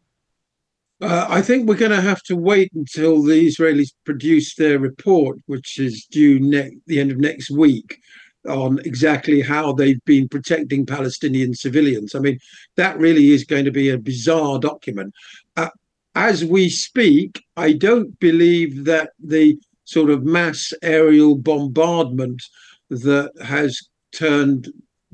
[1.02, 5.78] I think we're going to have to wait until the Israelis produce their report, which
[5.78, 7.98] is due ne- the end of next week
[8.48, 12.14] on exactly how they've been protecting Palestinian civilians.
[12.14, 12.38] I mean,
[12.76, 15.12] that really is going to be a bizarre document.
[15.56, 15.68] Uh,
[16.14, 22.42] as we speak, I don't believe that the sort of mass aerial bombardment
[22.88, 23.78] that has
[24.12, 24.68] turned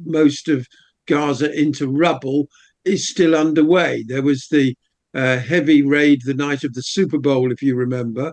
[0.05, 0.67] most of
[1.07, 2.49] Gaza into rubble
[2.85, 4.05] is still underway.
[4.07, 4.77] There was the
[5.15, 8.33] uh, heavy raid the night of the Super Bowl, if you remember.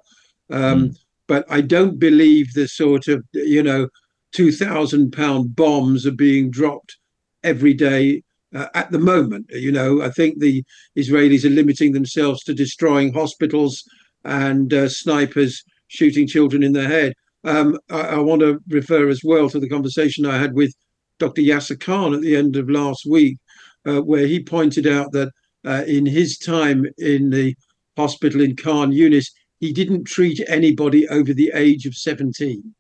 [0.49, 0.97] Um, mm.
[1.27, 3.87] But I don't believe the sort of, you know,
[4.33, 6.97] 2,000 pound bombs are being dropped
[7.43, 9.45] every day uh, at the moment.
[9.49, 10.63] You know, I think the
[10.97, 13.83] Israelis are limiting themselves to destroying hospitals
[14.23, 17.13] and uh, snipers shooting children in the head.
[17.43, 20.73] Um, I, I, want to refer as well to the conversation I had with
[21.19, 21.41] Dr.
[21.41, 23.37] Yasser Khan at the end of last week,
[23.85, 25.29] uh, where he pointed out that
[25.65, 27.55] uh, in his time in the
[27.97, 29.27] hospital in Khan Yunis,
[29.59, 32.73] he didn't treat anybody over the age of 17.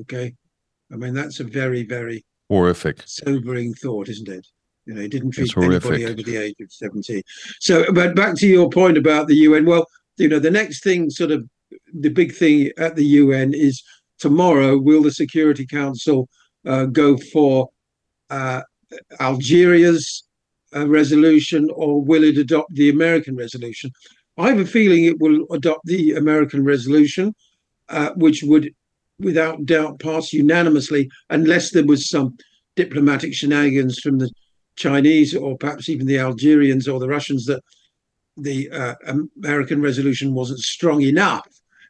[0.00, 0.34] Okay.
[0.92, 4.46] I mean, that's a very, very horrific, sobering thought, isn't it?
[4.86, 7.22] You know, he didn't treat anybody over the age of 17.
[7.60, 9.66] So, but back to your point about the UN.
[9.66, 11.44] Well, you know, the next thing, sort of
[11.92, 13.82] the big thing at the UN is
[14.18, 16.28] tomorrow, will the Security Council
[16.64, 17.68] uh, go for
[18.30, 18.62] uh,
[19.20, 20.24] Algeria's
[20.74, 23.90] uh, resolution or will it adopt the American resolution?
[24.38, 27.34] I have a feeling it will adopt the American resolution,
[27.88, 28.72] uh, which would
[29.18, 32.36] without doubt passed unanimously, unless there was some
[32.74, 34.30] diplomatic shenanigans from the
[34.76, 37.62] Chinese or perhaps even the Algerians or the Russians that
[38.36, 38.94] the uh,
[39.38, 41.48] American resolution wasn't strong enough.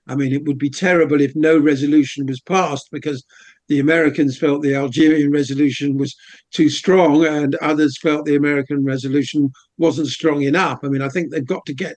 [0.08, 3.24] I mean, it would be terrible if no resolution was passed because
[3.68, 6.14] the Americans felt the Algerian resolution was
[6.52, 10.78] too strong and others felt the American resolution wasn't strong enough.
[10.84, 11.96] I mean, I think they've got to get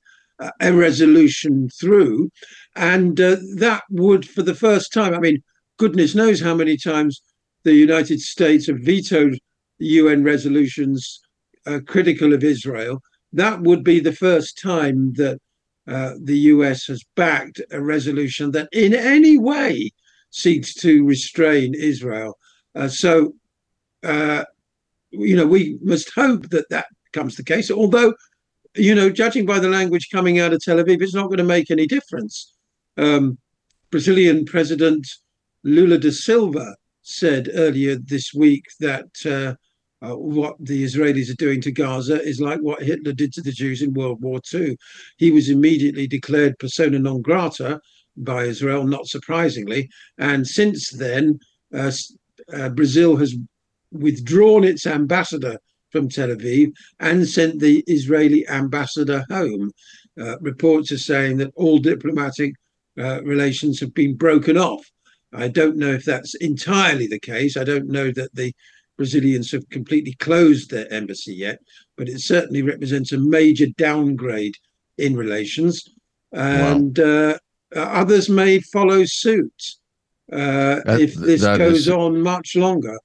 [0.59, 2.29] a resolution through.
[2.75, 5.43] And uh, that would, for the first time, I mean,
[5.77, 7.21] goodness knows how many times
[7.63, 9.37] the United States have vetoed
[9.79, 11.19] UN resolutions
[11.65, 13.01] uh, critical of Israel.
[13.33, 15.39] That would be the first time that
[15.87, 19.91] uh, the US has backed a resolution that in any way
[20.29, 22.37] seeks to restrain Israel.
[22.75, 23.33] Uh, so,
[24.03, 24.43] uh,
[25.11, 27.71] you know, we must hope that that comes the case.
[27.71, 28.13] Although,
[28.79, 31.43] you know, judging by the language coming out of Tel Aviv, it's not going to
[31.43, 32.53] make any difference.
[32.97, 33.37] Um,
[33.91, 35.07] Brazilian President
[35.63, 39.55] Lula da Silva said earlier this week that uh,
[40.05, 43.51] uh, what the Israelis are doing to Gaza is like what Hitler did to the
[43.51, 44.77] Jews in World War II.
[45.17, 47.81] He was immediately declared persona non grata
[48.15, 49.89] by Israel, not surprisingly.
[50.17, 51.39] And since then,
[51.73, 51.91] uh,
[52.53, 53.35] uh, Brazil has
[53.91, 55.57] withdrawn its ambassador
[55.91, 59.71] from Tel Aviv and sent the Israeli ambassador home.
[60.19, 62.53] Uh, reports are saying that all diplomatic
[62.99, 64.85] uh, relations have been broken off.
[65.33, 67.55] I don't know if that's entirely the case.
[67.55, 68.53] I don't know that the
[68.97, 71.59] Brazilians have completely closed their embassy yet,
[71.95, 74.55] but it certainly represents a major downgrade
[74.97, 75.87] in relations.
[76.33, 77.37] And wow.
[77.75, 79.75] uh, others may follow suit
[80.31, 82.99] uh, that, if this goes is, on much longer.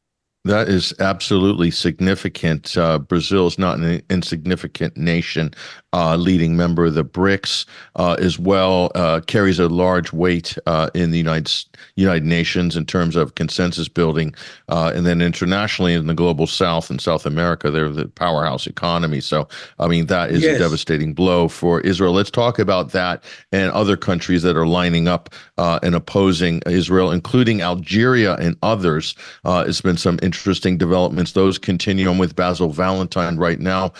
[0.44, 2.76] That is absolutely significant.
[2.76, 5.54] Uh, Brazil is not an insignificant nation
[5.94, 10.90] uh, leading member of the BRICS uh, as well, uh, carries a large weight uh,
[10.92, 11.52] in the United
[11.94, 14.34] United Nations in terms of consensus building,
[14.68, 19.20] uh, and then internationally in the global South and South America, they're the powerhouse economy.
[19.20, 19.46] So,
[19.78, 20.56] I mean, that is yes.
[20.56, 22.12] a devastating blow for Israel.
[22.12, 27.62] Let's talk about that and other countries that are lining up and opposing Israel, including
[27.62, 29.14] Algeria and others.
[29.44, 31.32] it's been some interesting developments.
[31.32, 33.92] Those continue on with Basil Valentine right now.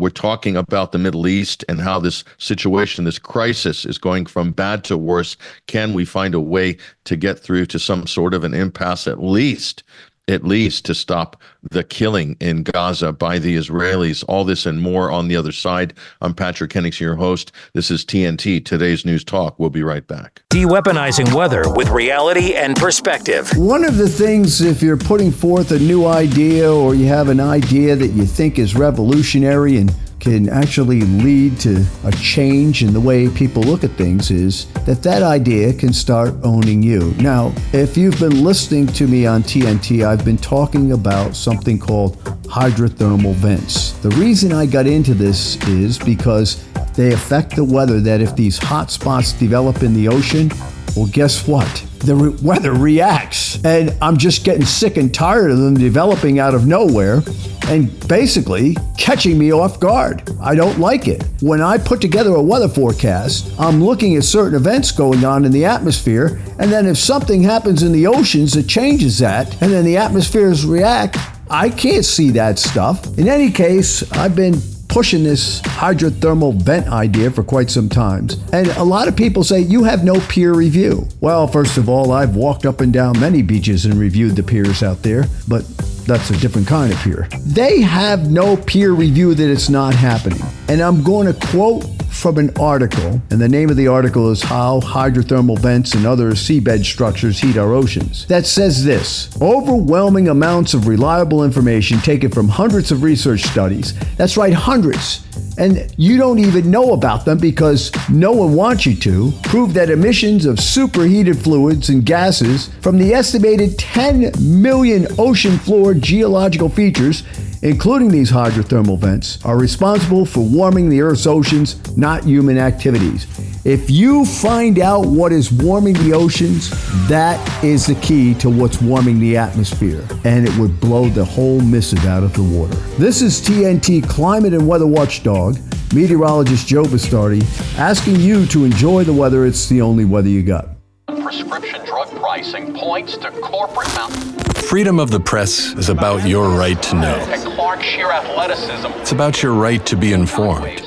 [0.00, 4.26] we're talking about the Middle East East and how this situation, this crisis is going
[4.26, 5.36] from bad to worse.
[5.66, 9.22] Can we find a way to get through to some sort of an impasse at
[9.22, 9.82] least?
[10.28, 14.24] At least to stop the killing in Gaza by the Israelis.
[14.26, 15.94] All this and more on the other side.
[16.20, 17.52] I'm Patrick Henningsen, your host.
[17.74, 19.56] This is TNT, today's News Talk.
[19.60, 20.42] We'll be right back.
[20.50, 23.56] De-weaponizing weather with reality and perspective.
[23.56, 27.38] One of the things, if you're putting forth a new idea or you have an
[27.38, 29.94] idea that you think is revolutionary and
[30.26, 35.00] can actually lead to a change in the way people look at things is that
[35.00, 37.14] that idea can start owning you.
[37.18, 42.16] Now, if you've been listening to me on TNT, I've been talking about something called
[42.46, 43.92] hydrothermal vents.
[43.92, 48.58] The reason I got into this is because they affect the weather that if these
[48.58, 50.50] hot spots develop in the ocean,
[50.94, 51.84] well, guess what?
[51.98, 53.64] The re- weather reacts.
[53.64, 57.22] And I'm just getting sick and tired of them developing out of nowhere
[57.68, 60.28] and basically catching me off guard.
[60.40, 61.24] I don't like it.
[61.40, 65.52] When I put together a weather forecast, I'm looking at certain events going on in
[65.52, 69.84] the atmosphere, and then if something happens in the oceans that changes that, and then
[69.84, 71.16] the atmospheres react,
[71.50, 73.18] I can't see that stuff.
[73.18, 74.60] In any case, I've been
[74.96, 78.26] pushing this hydrothermal vent idea for quite some time.
[78.54, 81.06] And a lot of people say you have no peer review.
[81.20, 84.82] Well, first of all, I've walked up and down many beaches and reviewed the peers
[84.82, 85.68] out there, but
[86.06, 87.28] that's a different kind of peer.
[87.44, 90.40] They have no peer review that it's not happening.
[90.70, 91.84] And I'm going to quote
[92.16, 96.32] from an article, and the name of the article is How Hydrothermal Vents and Other
[96.32, 102.48] Seabed Structures Heat Our Oceans, that says this overwhelming amounts of reliable information taken from
[102.48, 103.94] hundreds of research studies.
[104.16, 105.26] That's right, hundreds.
[105.58, 109.90] And you don't even know about them because no one wants you to, prove that
[109.90, 117.24] emissions of superheated fluids and gases from the estimated 10 million ocean floor geological features
[117.66, 123.26] including these hydrothermal vents, are responsible for warming the Earth's oceans, not human activities.
[123.66, 126.70] If you find out what is warming the oceans,
[127.08, 131.60] that is the key to what's warming the atmosphere, and it would blow the whole
[131.60, 132.76] missive out of the water.
[132.98, 135.58] This is TNT Climate and Weather Watchdog,
[135.92, 137.42] meteorologist Joe Bastardi,
[137.78, 139.44] asking you to enjoy the weather.
[139.44, 140.68] It's the only weather you got.
[141.08, 144.36] Prescription drug pricing points to corporate mountain.
[144.54, 147.55] Freedom of the press is about your right to know.
[147.68, 150.78] It's about your right to be informed.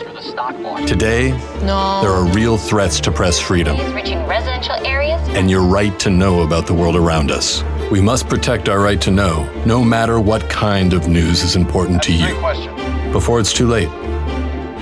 [0.87, 1.31] Today,
[1.63, 1.99] No.
[2.01, 5.19] there are real threats to press freedom He's reaching residential areas.
[5.35, 7.63] and your right to know about the world around us.
[7.91, 12.01] We must protect our right to know, no matter what kind of news is important
[12.03, 13.11] to you, question.
[13.11, 13.89] before it's too late.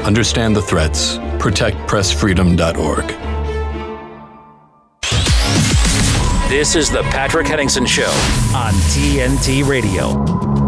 [0.04, 1.18] Understand the threats.
[1.40, 3.06] ProtectPressFreedom.org.
[6.48, 8.10] This is the Patrick Henningsen Show
[8.56, 10.67] on TNT Radio.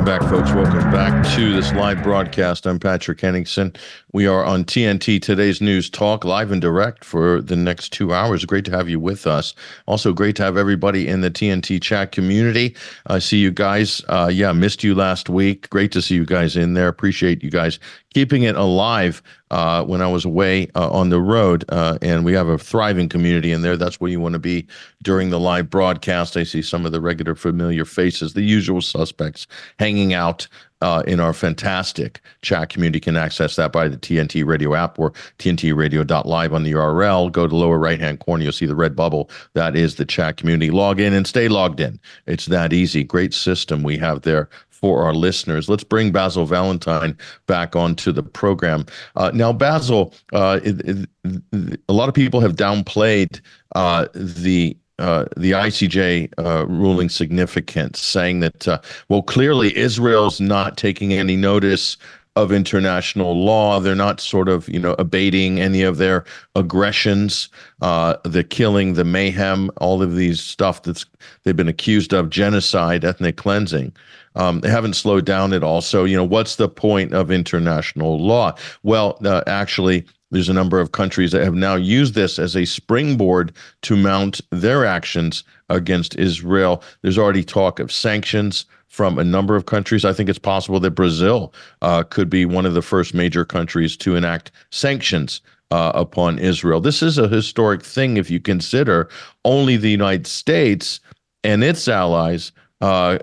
[0.00, 0.52] Welcome back, folks.
[0.54, 2.66] Welcome back to this live broadcast.
[2.66, 3.74] I'm Patrick Henningsen.
[4.14, 8.46] We are on TNT Today's News Talk live and direct for the next two hours.
[8.46, 9.52] Great to have you with us.
[9.84, 12.74] Also, great to have everybody in the TNT chat community.
[13.08, 14.02] I see you guys.
[14.08, 15.68] Uh, yeah, missed you last week.
[15.68, 16.88] Great to see you guys in there.
[16.88, 17.78] Appreciate you guys
[18.14, 21.64] keeping it alive uh, when I was away uh, on the road.
[21.68, 23.76] Uh, and we have a thriving community in there.
[23.76, 24.66] That's where you want to be
[25.02, 26.36] during the live broadcast.
[26.36, 29.46] I see some of the regular familiar faces, the usual suspects
[29.78, 30.46] hanging out
[30.82, 32.96] uh, in our fantastic chat community.
[32.96, 37.30] You can access that by the TNT Radio app or TNTRadio.live on the URL.
[37.30, 39.30] Go to lower right hand corner, you'll see the red bubble.
[39.52, 40.70] That is the chat community.
[40.70, 42.00] Log in and stay logged in.
[42.26, 43.04] It's that easy.
[43.04, 44.48] Great system we have there
[44.80, 45.68] for our listeners.
[45.68, 47.16] Let's bring Basil Valentine
[47.46, 48.86] back onto the program.
[49.16, 50.80] Uh, now, Basil, uh, it,
[51.24, 53.40] it, a lot of people have downplayed
[53.74, 58.78] uh, the uh, the ICJ uh, ruling significance, saying that, uh,
[59.08, 61.96] well, clearly Israel's not taking any notice
[62.42, 63.80] of international law.
[63.80, 66.24] They're not sort of, you know, abating any of their
[66.54, 67.48] aggressions,
[67.82, 71.06] uh, the killing, the mayhem, all of these stuff that's
[71.42, 73.92] they've been accused of, genocide, ethnic cleansing.
[74.36, 75.80] Um, they haven't slowed down at all.
[75.80, 78.54] So, you know, what's the point of international law?
[78.82, 82.64] Well, uh, actually, there's a number of countries that have now used this as a
[82.64, 83.52] springboard
[83.82, 86.82] to mount their actions against Israel.
[87.02, 90.04] There's already talk of sanctions from a number of countries.
[90.04, 91.52] I think it's possible that Brazil
[91.82, 96.80] uh, could be one of the first major countries to enact sanctions uh, upon Israel.
[96.80, 99.08] This is a historic thing if you consider
[99.44, 101.00] only the United States
[101.44, 103.18] and its allies uh,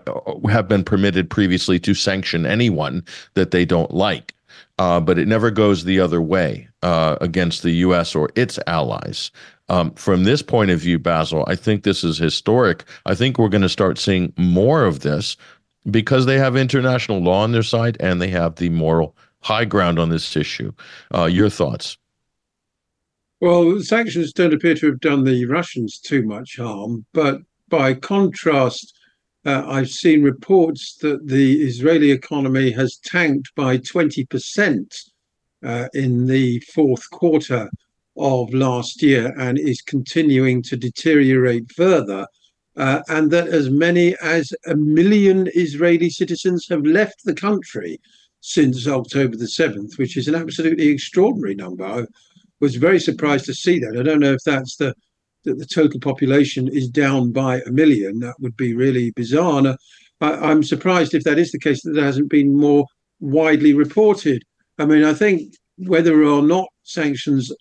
[0.49, 3.03] have been permitted previously to sanction anyone
[3.34, 4.34] that they don't like.
[4.80, 8.13] Uh, but it never goes the other way uh, against the U.S.
[8.13, 9.32] or its allies.
[9.69, 12.84] Um, from this point of view, Basil, I think this is historic.
[13.05, 15.36] I think we're going to start seeing more of this
[15.89, 19.99] because they have international law on their side and they have the moral high ground
[19.99, 20.71] on this issue.
[21.13, 21.97] Uh, your thoughts?
[23.39, 28.97] Well, sanctions don't appear to have done the Russians too much harm, but by contrast,
[29.48, 35.10] uh, I've seen reports that the Israeli economy has tanked by 20%
[35.66, 37.70] uh, in the fourth quarter
[38.18, 42.28] of last year and is continuing to deteriorate further.
[42.76, 48.00] Uh, and that as many as a million Israeli citizens have left the country
[48.41, 51.86] since October the 7th, which is an absolutely extraordinary number.
[51.86, 52.06] I
[52.60, 53.98] was very surprised to see that.
[53.98, 54.93] I don't know if that's the
[55.48, 58.20] that the total population is down by a million.
[58.20, 59.60] That would be really bizarre.
[59.60, 59.78] And,
[60.20, 62.86] I, am surprised if that is the case that it hasn't been more
[63.20, 64.43] widely reported.
[64.78, 67.52] I mean, I think whether or not sanctions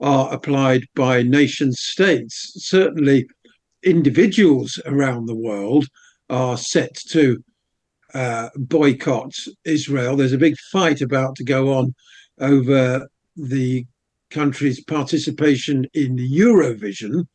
[0.00, 3.26] are applied by nation states, certainly
[3.84, 5.86] individuals around the world
[6.28, 7.42] are set to
[8.14, 9.32] uh, boycott
[9.64, 10.16] Israel.
[10.16, 11.94] There's a big fight about to go on
[12.40, 13.86] over the
[14.32, 17.26] country's participation in Eurovision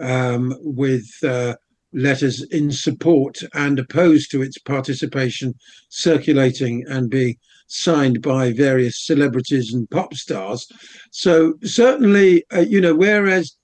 [0.00, 1.54] um, with uh,
[1.92, 5.54] letters in support and opposed to its participation
[5.88, 7.36] circulating and being
[7.68, 10.66] signed by various celebrities and pop stars.
[11.10, 13.56] So, certainly, uh, you know, whereas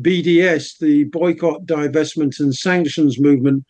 [0.00, 3.64] BDS, the boycott, divestment, and sanctions movement,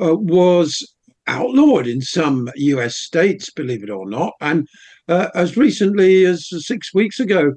[0.00, 0.94] uh, was
[1.26, 4.34] outlawed in some US states, believe it or not.
[4.40, 4.68] And
[5.08, 7.54] uh, as recently as six weeks ago,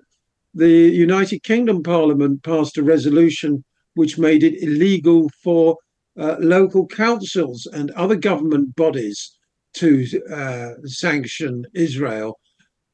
[0.54, 3.64] the United Kingdom Parliament passed a resolution
[3.96, 5.78] which made it illegal for
[6.20, 9.38] uh, local councils and other government bodies
[9.74, 12.40] to uh, sanction Israel.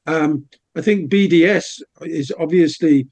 [0.05, 0.45] Um,
[0.75, 3.07] I think BDS is obviously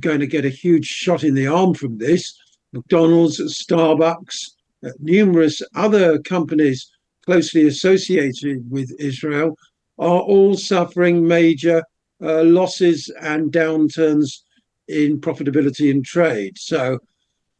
[0.00, 2.34] going to get a huge shot in the arm from this.
[2.72, 4.52] McDonald's, Starbucks,
[4.84, 6.90] uh, numerous other companies
[7.24, 9.56] closely associated with Israel
[9.98, 11.82] are all suffering major
[12.20, 14.40] losses and downturns
[14.88, 16.56] in profitability in trade.
[16.58, 16.98] So,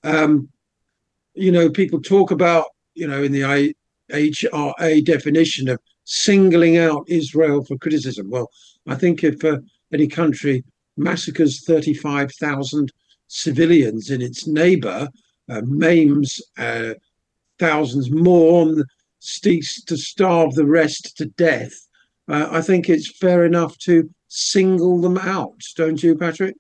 [0.05, 0.49] um,
[1.35, 3.75] you know, people talk about, you know, in the
[4.11, 8.31] IHRA definition of singling out Israel for criticism.
[8.31, 8.51] Well,
[8.87, 9.59] I think if uh,
[9.93, 10.65] any country
[10.97, 12.93] massacres 35,000
[13.29, 15.09] civilians in its neighbor,
[15.49, 16.95] uh, maims uh,
[17.59, 18.85] thousands more, and
[19.19, 21.75] seeks to starve the rest to death,
[22.29, 26.57] uh, I think it's fair enough to single them out, don't you, Patrick?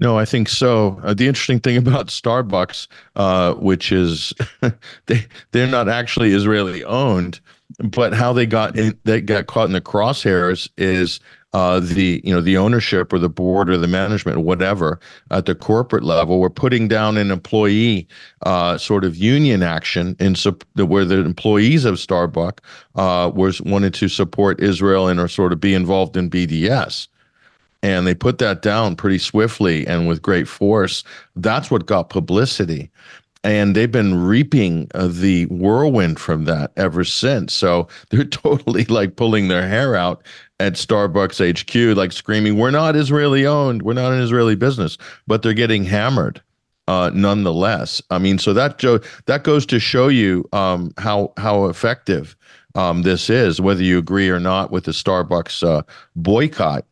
[0.00, 1.00] No, I think so.
[1.04, 4.32] Uh, the interesting thing about Starbucks, uh, which is
[5.06, 7.40] they they're not actually Israeli owned,
[7.78, 11.20] but how they got in, they got caught in the crosshairs is
[11.54, 15.00] uh, the you know the ownership or the board or the management or whatever
[15.30, 18.06] at the corporate level were putting down an employee
[18.42, 20.34] uh, sort of union action in
[20.84, 22.58] where the employees of Starbucks
[22.96, 27.06] uh, was wanted to support Israel and or sort of be involved in BDS
[27.84, 31.04] and they put that down pretty swiftly and with great force.
[31.36, 32.90] That's what got publicity.
[33.44, 37.52] And they've been reaping uh, the whirlwind from that ever since.
[37.52, 40.24] So they're totally like pulling their hair out
[40.60, 43.82] at Starbucks HQ, like screaming, We're not Israeli owned.
[43.82, 44.98] We're not an Israeli business.
[45.26, 46.42] But they're getting hammered
[46.88, 48.02] uh, nonetheless.
[48.10, 52.36] I mean, so that jo- that goes to show you um, how how effective
[52.74, 55.82] um, this is, whether you agree or not with the Starbucks uh,
[56.16, 56.84] boycott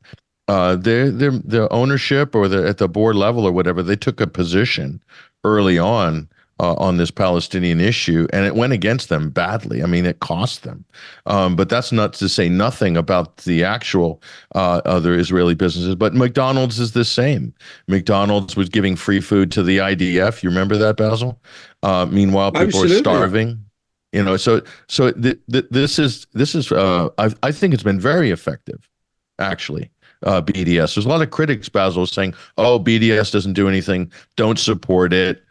[0.49, 4.21] uh, their their the ownership or the at the board level or whatever, they took
[4.21, 5.03] a position
[5.45, 6.29] early on
[6.63, 9.83] uh, on this Palestinian issue, and it went against them badly.
[9.83, 10.85] I mean, it cost them.
[11.27, 14.23] Um, but that's not to say nothing about the actual
[14.55, 15.97] uh, other Israeli businesses.
[15.97, 17.53] But McDonald's is the same.
[17.89, 20.45] McDonald's was giving free food to the IDF.
[20.45, 21.43] You remember that, Basil?
[21.83, 22.97] Uh, meanwhile, people Absolutely.
[22.97, 23.65] are starving.
[24.13, 27.83] You know, so so th- th- this is this is uh, I, I think it's
[27.83, 28.89] been very effective,
[29.39, 29.91] actually
[30.25, 30.95] uh, BDS.
[30.95, 34.13] There's a lot of critics, Basil, saying, "Oh, BDS doesn't do anything.
[34.37, 35.43] Don't support it."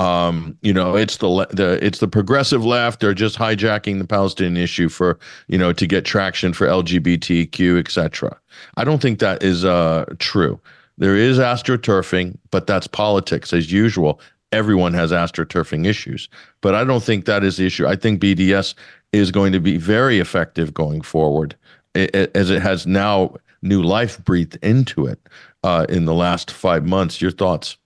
[0.00, 3.00] Um, you know, it's the the it's the progressive left.
[3.00, 8.38] They're just hijacking the Palestinian issue for you know to get traction for LGBTQ, etc.
[8.78, 10.58] I don't think that is uh, true.
[10.96, 14.20] There is astroturfing, but that's politics as usual.
[14.52, 16.30] Everyone has astroturfing issues,
[16.62, 17.86] but I don't think that is the issue.
[17.86, 18.74] I think BDS
[19.12, 21.54] is going to be very effective going forward,
[21.94, 25.20] as it has now new life breathed into it
[25.62, 27.20] uh, in the last five months.
[27.20, 27.76] Your thoughts?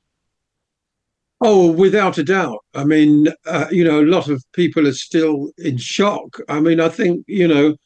[1.47, 2.64] Oh, without a doubt.
[2.74, 6.38] I mean, uh, you know, a lot of people are still in shock.
[6.49, 7.76] I mean, I think, you know,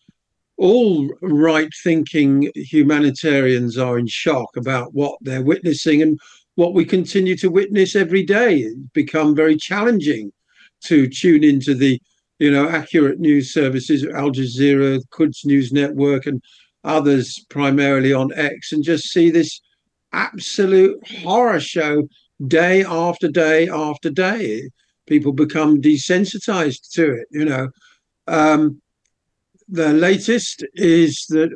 [0.58, 6.20] all right thinking humanitarians are in shock about what they're witnessing and
[6.54, 8.58] what we continue to witness every day.
[8.58, 10.30] It's become very challenging
[10.84, 12.00] to tune into the,
[12.38, 16.40] you know, accurate news services, Al Jazeera, Quds News Network, and
[16.84, 19.60] others primarily on X, and just see this
[20.12, 22.04] absolute horror show
[22.46, 24.68] day after day after day.
[25.06, 27.68] People become desensitized to it, you know.
[28.26, 28.80] Um,
[29.68, 31.50] the latest is that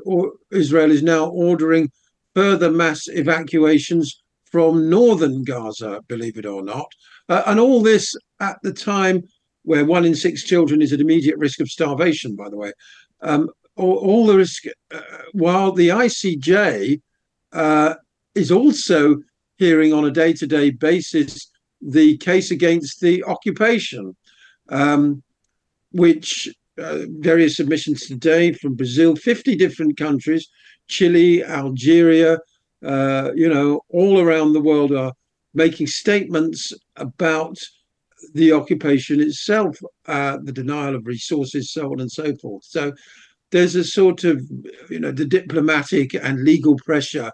[0.51, 1.91] Israel is now ordering
[2.35, 6.87] further mass evacuations from northern Gaza, believe it or not.
[7.29, 9.23] Uh, and all this at the time
[9.65, 12.73] where one in six children is at immediate risk of starvation, by the way.
[13.23, 15.01] Um, all, all risk, uh,
[15.33, 17.01] while the ICJ
[17.53, 17.95] uh,
[18.35, 19.23] is also
[19.63, 21.49] hearing on a day to day basis
[21.81, 24.17] the case against the occupation,
[24.71, 25.23] um,
[25.93, 26.49] which
[26.79, 30.49] uh, various submissions today from Brazil, 50 different countries,
[30.89, 32.39] Chile, Algeria,
[32.85, 35.13] uh, you know, all around the world are
[35.55, 37.57] making statements about
[38.35, 42.65] the occupation itself, uh, the denial of resources, so on and so forth.
[42.65, 42.93] So
[43.53, 44.43] there's a sort of
[44.91, 47.31] you know the diplomatic and legal pressure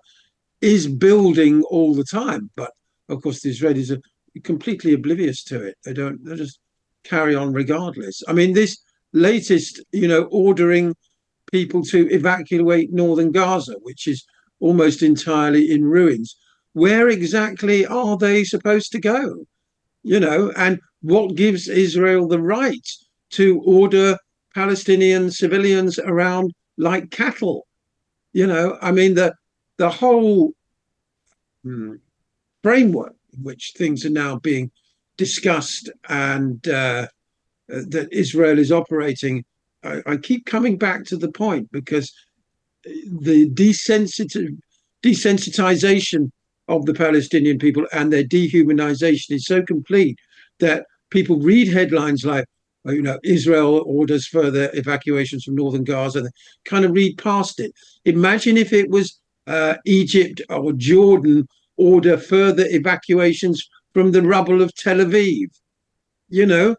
[0.60, 2.50] is building all the time.
[2.56, 2.72] But
[3.08, 4.00] of course the israelis are
[4.42, 5.76] completely oblivious to it.
[5.84, 6.58] They don't they just
[7.04, 8.22] carry on regardless.
[8.28, 8.78] I mean this
[9.12, 10.94] latest you know ordering
[11.50, 14.24] people to evacuate northern gaza which is
[14.60, 16.36] almost entirely in ruins
[16.74, 19.46] where exactly are they supposed to go?
[20.02, 22.86] You know and what gives israel the right
[23.30, 24.18] to order
[24.54, 27.66] Palestinian civilians around like cattle.
[28.32, 29.34] You know, I mean the
[29.78, 30.52] the whole
[31.62, 31.94] hmm,
[32.62, 34.70] framework in which things are now being
[35.16, 37.06] discussed and uh,
[37.68, 39.44] that Israel is operating.
[39.82, 42.12] I, I, keep coming back to the point because
[42.84, 44.50] the desensitive
[45.02, 46.30] desensitization
[46.68, 50.18] of the Palestinian people and their dehumanization is so complete
[50.60, 52.44] that people read headlines like
[52.86, 56.30] uh, you know, Israel orders further evacuations from northern Gaza.
[56.64, 57.72] Kind of read past it.
[58.04, 59.18] Imagine if it was
[59.48, 65.48] uh, Egypt or Jordan order further evacuations from the rubble of Tel Aviv.
[66.28, 66.76] You know,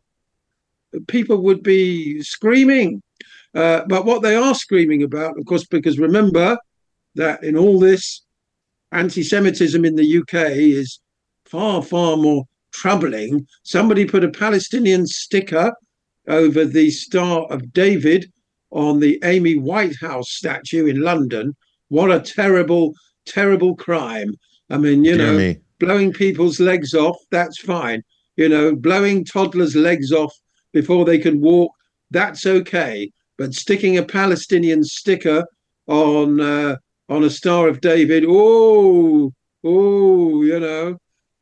[1.08, 3.02] people would be screaming.
[3.56, 6.58] Uh, but what they are screaming about, of course, because remember
[7.16, 8.22] that in all this,
[8.92, 11.00] anti Semitism in the UK is
[11.46, 13.48] far, far more troubling.
[13.64, 15.74] Somebody put a Palestinian sticker
[16.28, 18.32] over the Star of David
[18.72, 21.56] on the Amy Winehouse statue in London.
[21.90, 22.94] What a terrible,
[23.26, 24.36] terrible crime.
[24.70, 25.58] I mean, you Dear know, me.
[25.80, 28.04] blowing people's legs off, that's fine.
[28.38, 30.34] You know, blowing toddlers' legs off
[30.72, 31.72] before they can walk,
[32.12, 33.12] that's okay.
[33.38, 35.46] But sticking a Palestinian sticker
[35.88, 36.78] on uh,
[37.10, 39.34] on a Star of David, oh,
[39.64, 40.98] oh, you know,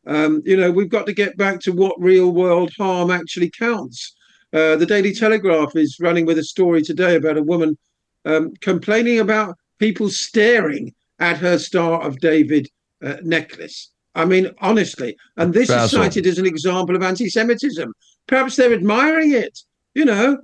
[0.08, 4.16] um, you know, we've got to get back to what real world harm actually counts.
[4.54, 7.78] Uh, the Daily Telegraph is running with a story today about a woman
[8.24, 12.70] um, complaining about people staring at her Star of David
[13.04, 13.92] uh, necklace.
[14.16, 16.02] I mean, honestly, and this Basil.
[16.02, 17.94] is cited as an example of anti-Semitism.
[18.28, 19.60] Perhaps they're admiring it.
[19.94, 20.40] You know,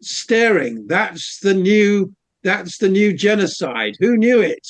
[0.00, 0.86] staring.
[0.86, 2.14] That's the new.
[2.42, 3.94] That's the new genocide.
[4.00, 4.66] Who knew it?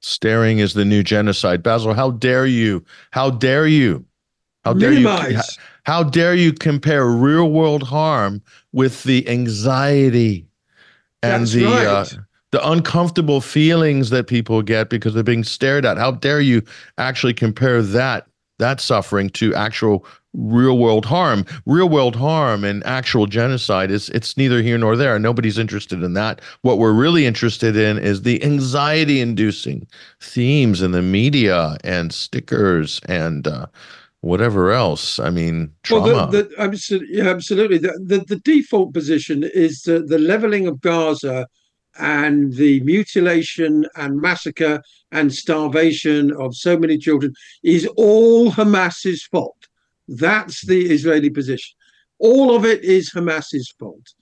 [0.00, 1.62] Staring is the new genocide.
[1.62, 2.84] Basil, how dare you?
[3.12, 4.04] How dare you?
[4.64, 5.32] How dare Minimize.
[5.32, 5.62] you?
[5.84, 8.42] How dare you compare real world harm
[8.72, 10.48] with the anxiety
[11.22, 11.86] and That's the uh, right.
[11.86, 12.04] uh,
[12.56, 15.98] the uncomfortable feelings that people get because they're being stared at?
[15.98, 16.62] How dare you
[16.96, 18.26] actually compare that
[18.58, 24.38] that suffering to actual real world harm real world harm and actual genocide is it's
[24.38, 28.42] neither here nor there nobody's interested in that what we're really interested in is the
[28.42, 29.86] anxiety inducing
[30.20, 33.66] themes in the media and stickers and uh,
[34.20, 36.06] whatever else i mean trauma.
[36.06, 37.78] well the, the, absolutely, yeah, absolutely.
[37.78, 41.46] The, the, the default position is the, the leveling of gaza
[41.98, 44.82] and the mutilation and massacre
[45.12, 47.32] and starvation of so many children
[47.62, 49.66] is all hamas's fault
[50.08, 51.76] that's the Israeli position.
[52.18, 54.14] All of it is Hamas's fault.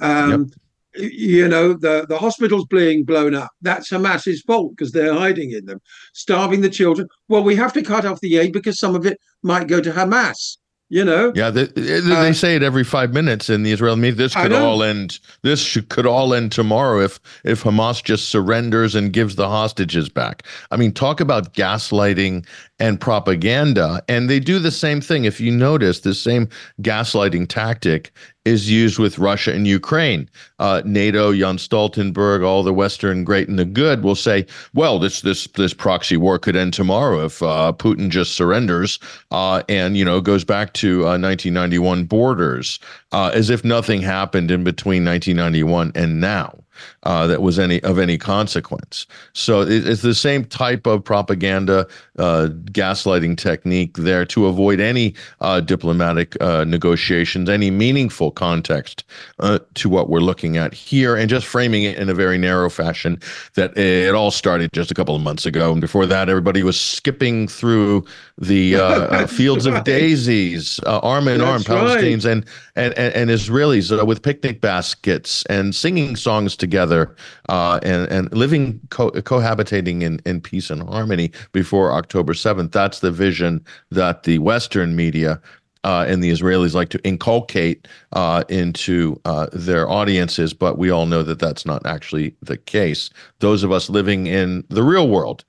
[0.00, 0.50] Um,
[0.96, 1.10] yep.
[1.12, 5.66] You know, the, the hospitals being blown up, that's Hamas's fault because they're hiding in
[5.66, 5.80] them,
[6.12, 7.08] starving the children.
[7.28, 9.90] Well, we have to cut off the aid because some of it might go to
[9.90, 10.58] Hamas
[10.88, 11.32] you know?
[11.34, 14.16] Yeah they, they, uh, say it every five minutes in the israeli media.
[14.16, 18.94] This could all end this should, could all end tomorrow if if hamas just surrenders
[18.94, 20.44] and gives the hostages back.
[20.70, 22.44] I mean talk about gaslighting
[22.78, 24.02] and propaganda.
[24.08, 25.24] And they do the same thing.
[25.24, 26.48] If you notice the same
[26.82, 28.12] gaslighting tactic
[28.44, 30.28] is used with Russia and Ukraine.
[30.58, 35.22] Uh, NATO, Jens Stoltenberg, all the Western great and the good will say, "Well, this
[35.22, 38.98] this this proxy war could end tomorrow if uh, Putin just surrenders
[39.30, 42.78] uh, and you know goes back to 1991 uh, borders,
[43.12, 46.63] uh, as if nothing happened in between 1991 and now."
[47.04, 49.06] Uh, that was any of any consequence.
[49.32, 51.86] So it, it's the same type of propaganda,
[52.18, 59.04] uh, gaslighting technique there to avoid any uh, diplomatic uh, negotiations, any meaningful context
[59.40, 62.70] uh, to what we're looking at here, and just framing it in a very narrow
[62.70, 63.18] fashion.
[63.54, 66.80] That it all started just a couple of months ago, and before that, everybody was
[66.80, 68.04] skipping through
[68.38, 72.44] the uh, fields of daisies, arm in arm, Palestinians right.
[72.76, 78.80] and, and and Israelis with picnic baskets and singing songs together uh, and and living
[78.90, 82.72] co- cohabitating in in peace and harmony before October seventh.
[82.72, 85.40] That's the vision that the Western media.
[85.84, 91.04] Uh, and the Israelis like to inculcate uh, into uh, their audiences, but we all
[91.04, 93.10] know that that's not actually the case.
[93.40, 95.44] Those of us living in the real world,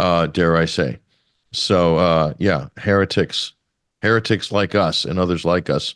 [0.00, 0.98] uh, dare I say.
[1.52, 3.52] So, uh, yeah, heretics,
[4.02, 5.94] heretics like us and others like us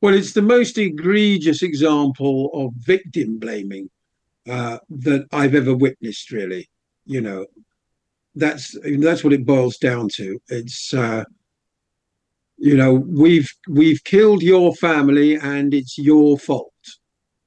[0.00, 3.90] well, it's the most egregious example of victim blaming
[4.48, 6.30] uh, that I've ever witnessed.
[6.30, 6.68] Really,
[7.04, 7.46] you know,
[8.34, 10.40] that's that's what it boils down to.
[10.48, 11.24] It's uh,
[12.56, 16.72] you know we've we've killed your family and it's your fault.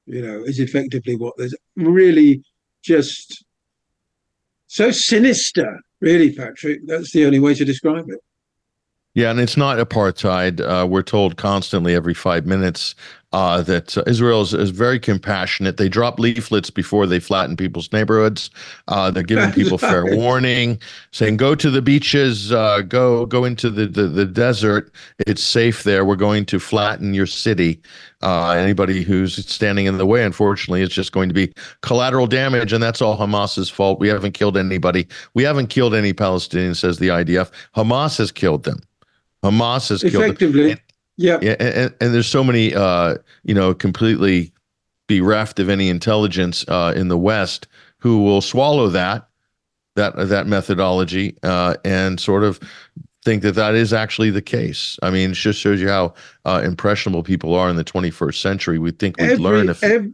[0.06, 2.42] You know, is effectively what there's really
[2.82, 3.44] just
[4.66, 5.80] so sinister.
[6.00, 6.80] Really, Patrick.
[6.86, 8.20] That's the only way to describe it.
[9.14, 10.60] Yeah, and it's not apartheid.
[10.60, 12.94] Uh, we're told constantly every five minutes
[13.34, 15.76] uh, that uh, Israel is, is, very compassionate.
[15.76, 18.50] They drop leaflets before they flatten people's neighborhoods.
[18.88, 20.78] Uh, they're giving people fair warning,
[21.12, 24.92] saying go to the beaches, uh, go go into the, the, the desert.
[25.26, 26.04] It's safe there.
[26.04, 27.80] We're going to flatten your city.
[28.22, 32.72] Uh, anybody who's standing in the way, unfortunately, is just going to be collateral damage,
[32.72, 33.98] and that's all Hamas's fault.
[33.98, 35.06] We haven't killed anybody.
[35.34, 37.50] We haven't killed any Palestinians, says the IDF.
[37.74, 38.80] Hamas has killed them.
[39.42, 40.68] Hamas has killed effectively.
[40.68, 40.80] Killed
[41.16, 44.52] yeah, yeah, and, and, there's so many, uh, you know, completely
[45.08, 47.68] bereft of any intelligence uh, in the West
[47.98, 49.28] who will swallow that
[49.94, 52.58] that that methodology uh, and sort of
[53.24, 54.98] think that that is actually the case.
[55.02, 56.14] I mean, it just shows you how
[56.44, 58.78] uh, impressionable people are in the 21st century.
[58.78, 59.82] We think we'd every, learn if.
[59.84, 60.12] Every,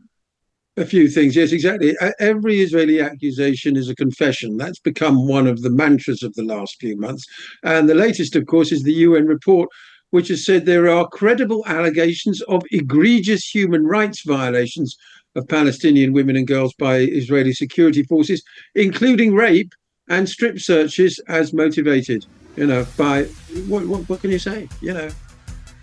[0.78, 1.36] a few things.
[1.36, 1.96] Yes, exactly.
[2.18, 4.56] Every Israeli accusation is a confession.
[4.56, 7.24] That's become one of the mantras of the last few months.
[7.62, 9.68] And the latest, of course, is the UN report
[10.10, 14.96] which has said there are credible allegations of egregious human rights violations
[15.36, 18.42] of Palestinian women and girls by Israeli security forces,
[18.74, 19.72] including rape
[20.08, 22.24] and strip searches as motivated,
[22.56, 23.24] you know, by
[23.66, 25.10] what, what, what can you say, you know?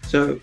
[0.07, 0.39] So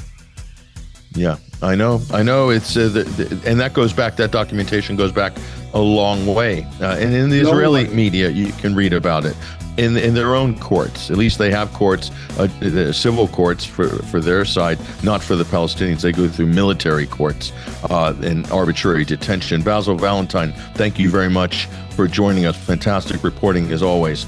[1.14, 2.00] yeah, I know.
[2.12, 2.50] I know.
[2.50, 4.16] It's uh, the, the, and that goes back.
[4.16, 5.32] That documentation goes back
[5.74, 6.66] a long way.
[6.80, 9.36] Uh, and in the Israeli media, you can read about it.
[9.78, 14.20] In in their own courts, at least they have courts, uh, civil courts for for
[14.20, 16.02] their side, not for the Palestinians.
[16.02, 17.52] They go through military courts
[17.84, 19.62] uh, and arbitrary detention.
[19.62, 22.56] Basil Valentine, thank you very much for joining us.
[22.56, 24.26] Fantastic reporting as always.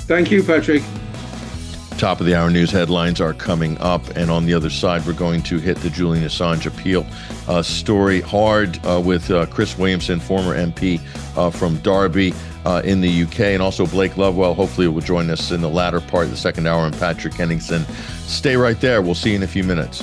[0.00, 0.82] Thank you, Patrick.
[1.98, 5.14] Top of the hour news headlines are coming up, and on the other side, we're
[5.14, 7.06] going to hit the Julian Assange appeal
[7.48, 11.00] uh, story hard uh, with uh, Chris Williamson, former MP
[11.38, 12.34] uh, from Derby
[12.66, 14.52] uh, in the UK, and also Blake Lovewell.
[14.52, 17.82] Hopefully, will join us in the latter part of the second hour, and Patrick Henningsen.
[18.26, 19.00] Stay right there.
[19.00, 20.02] We'll see you in a few minutes.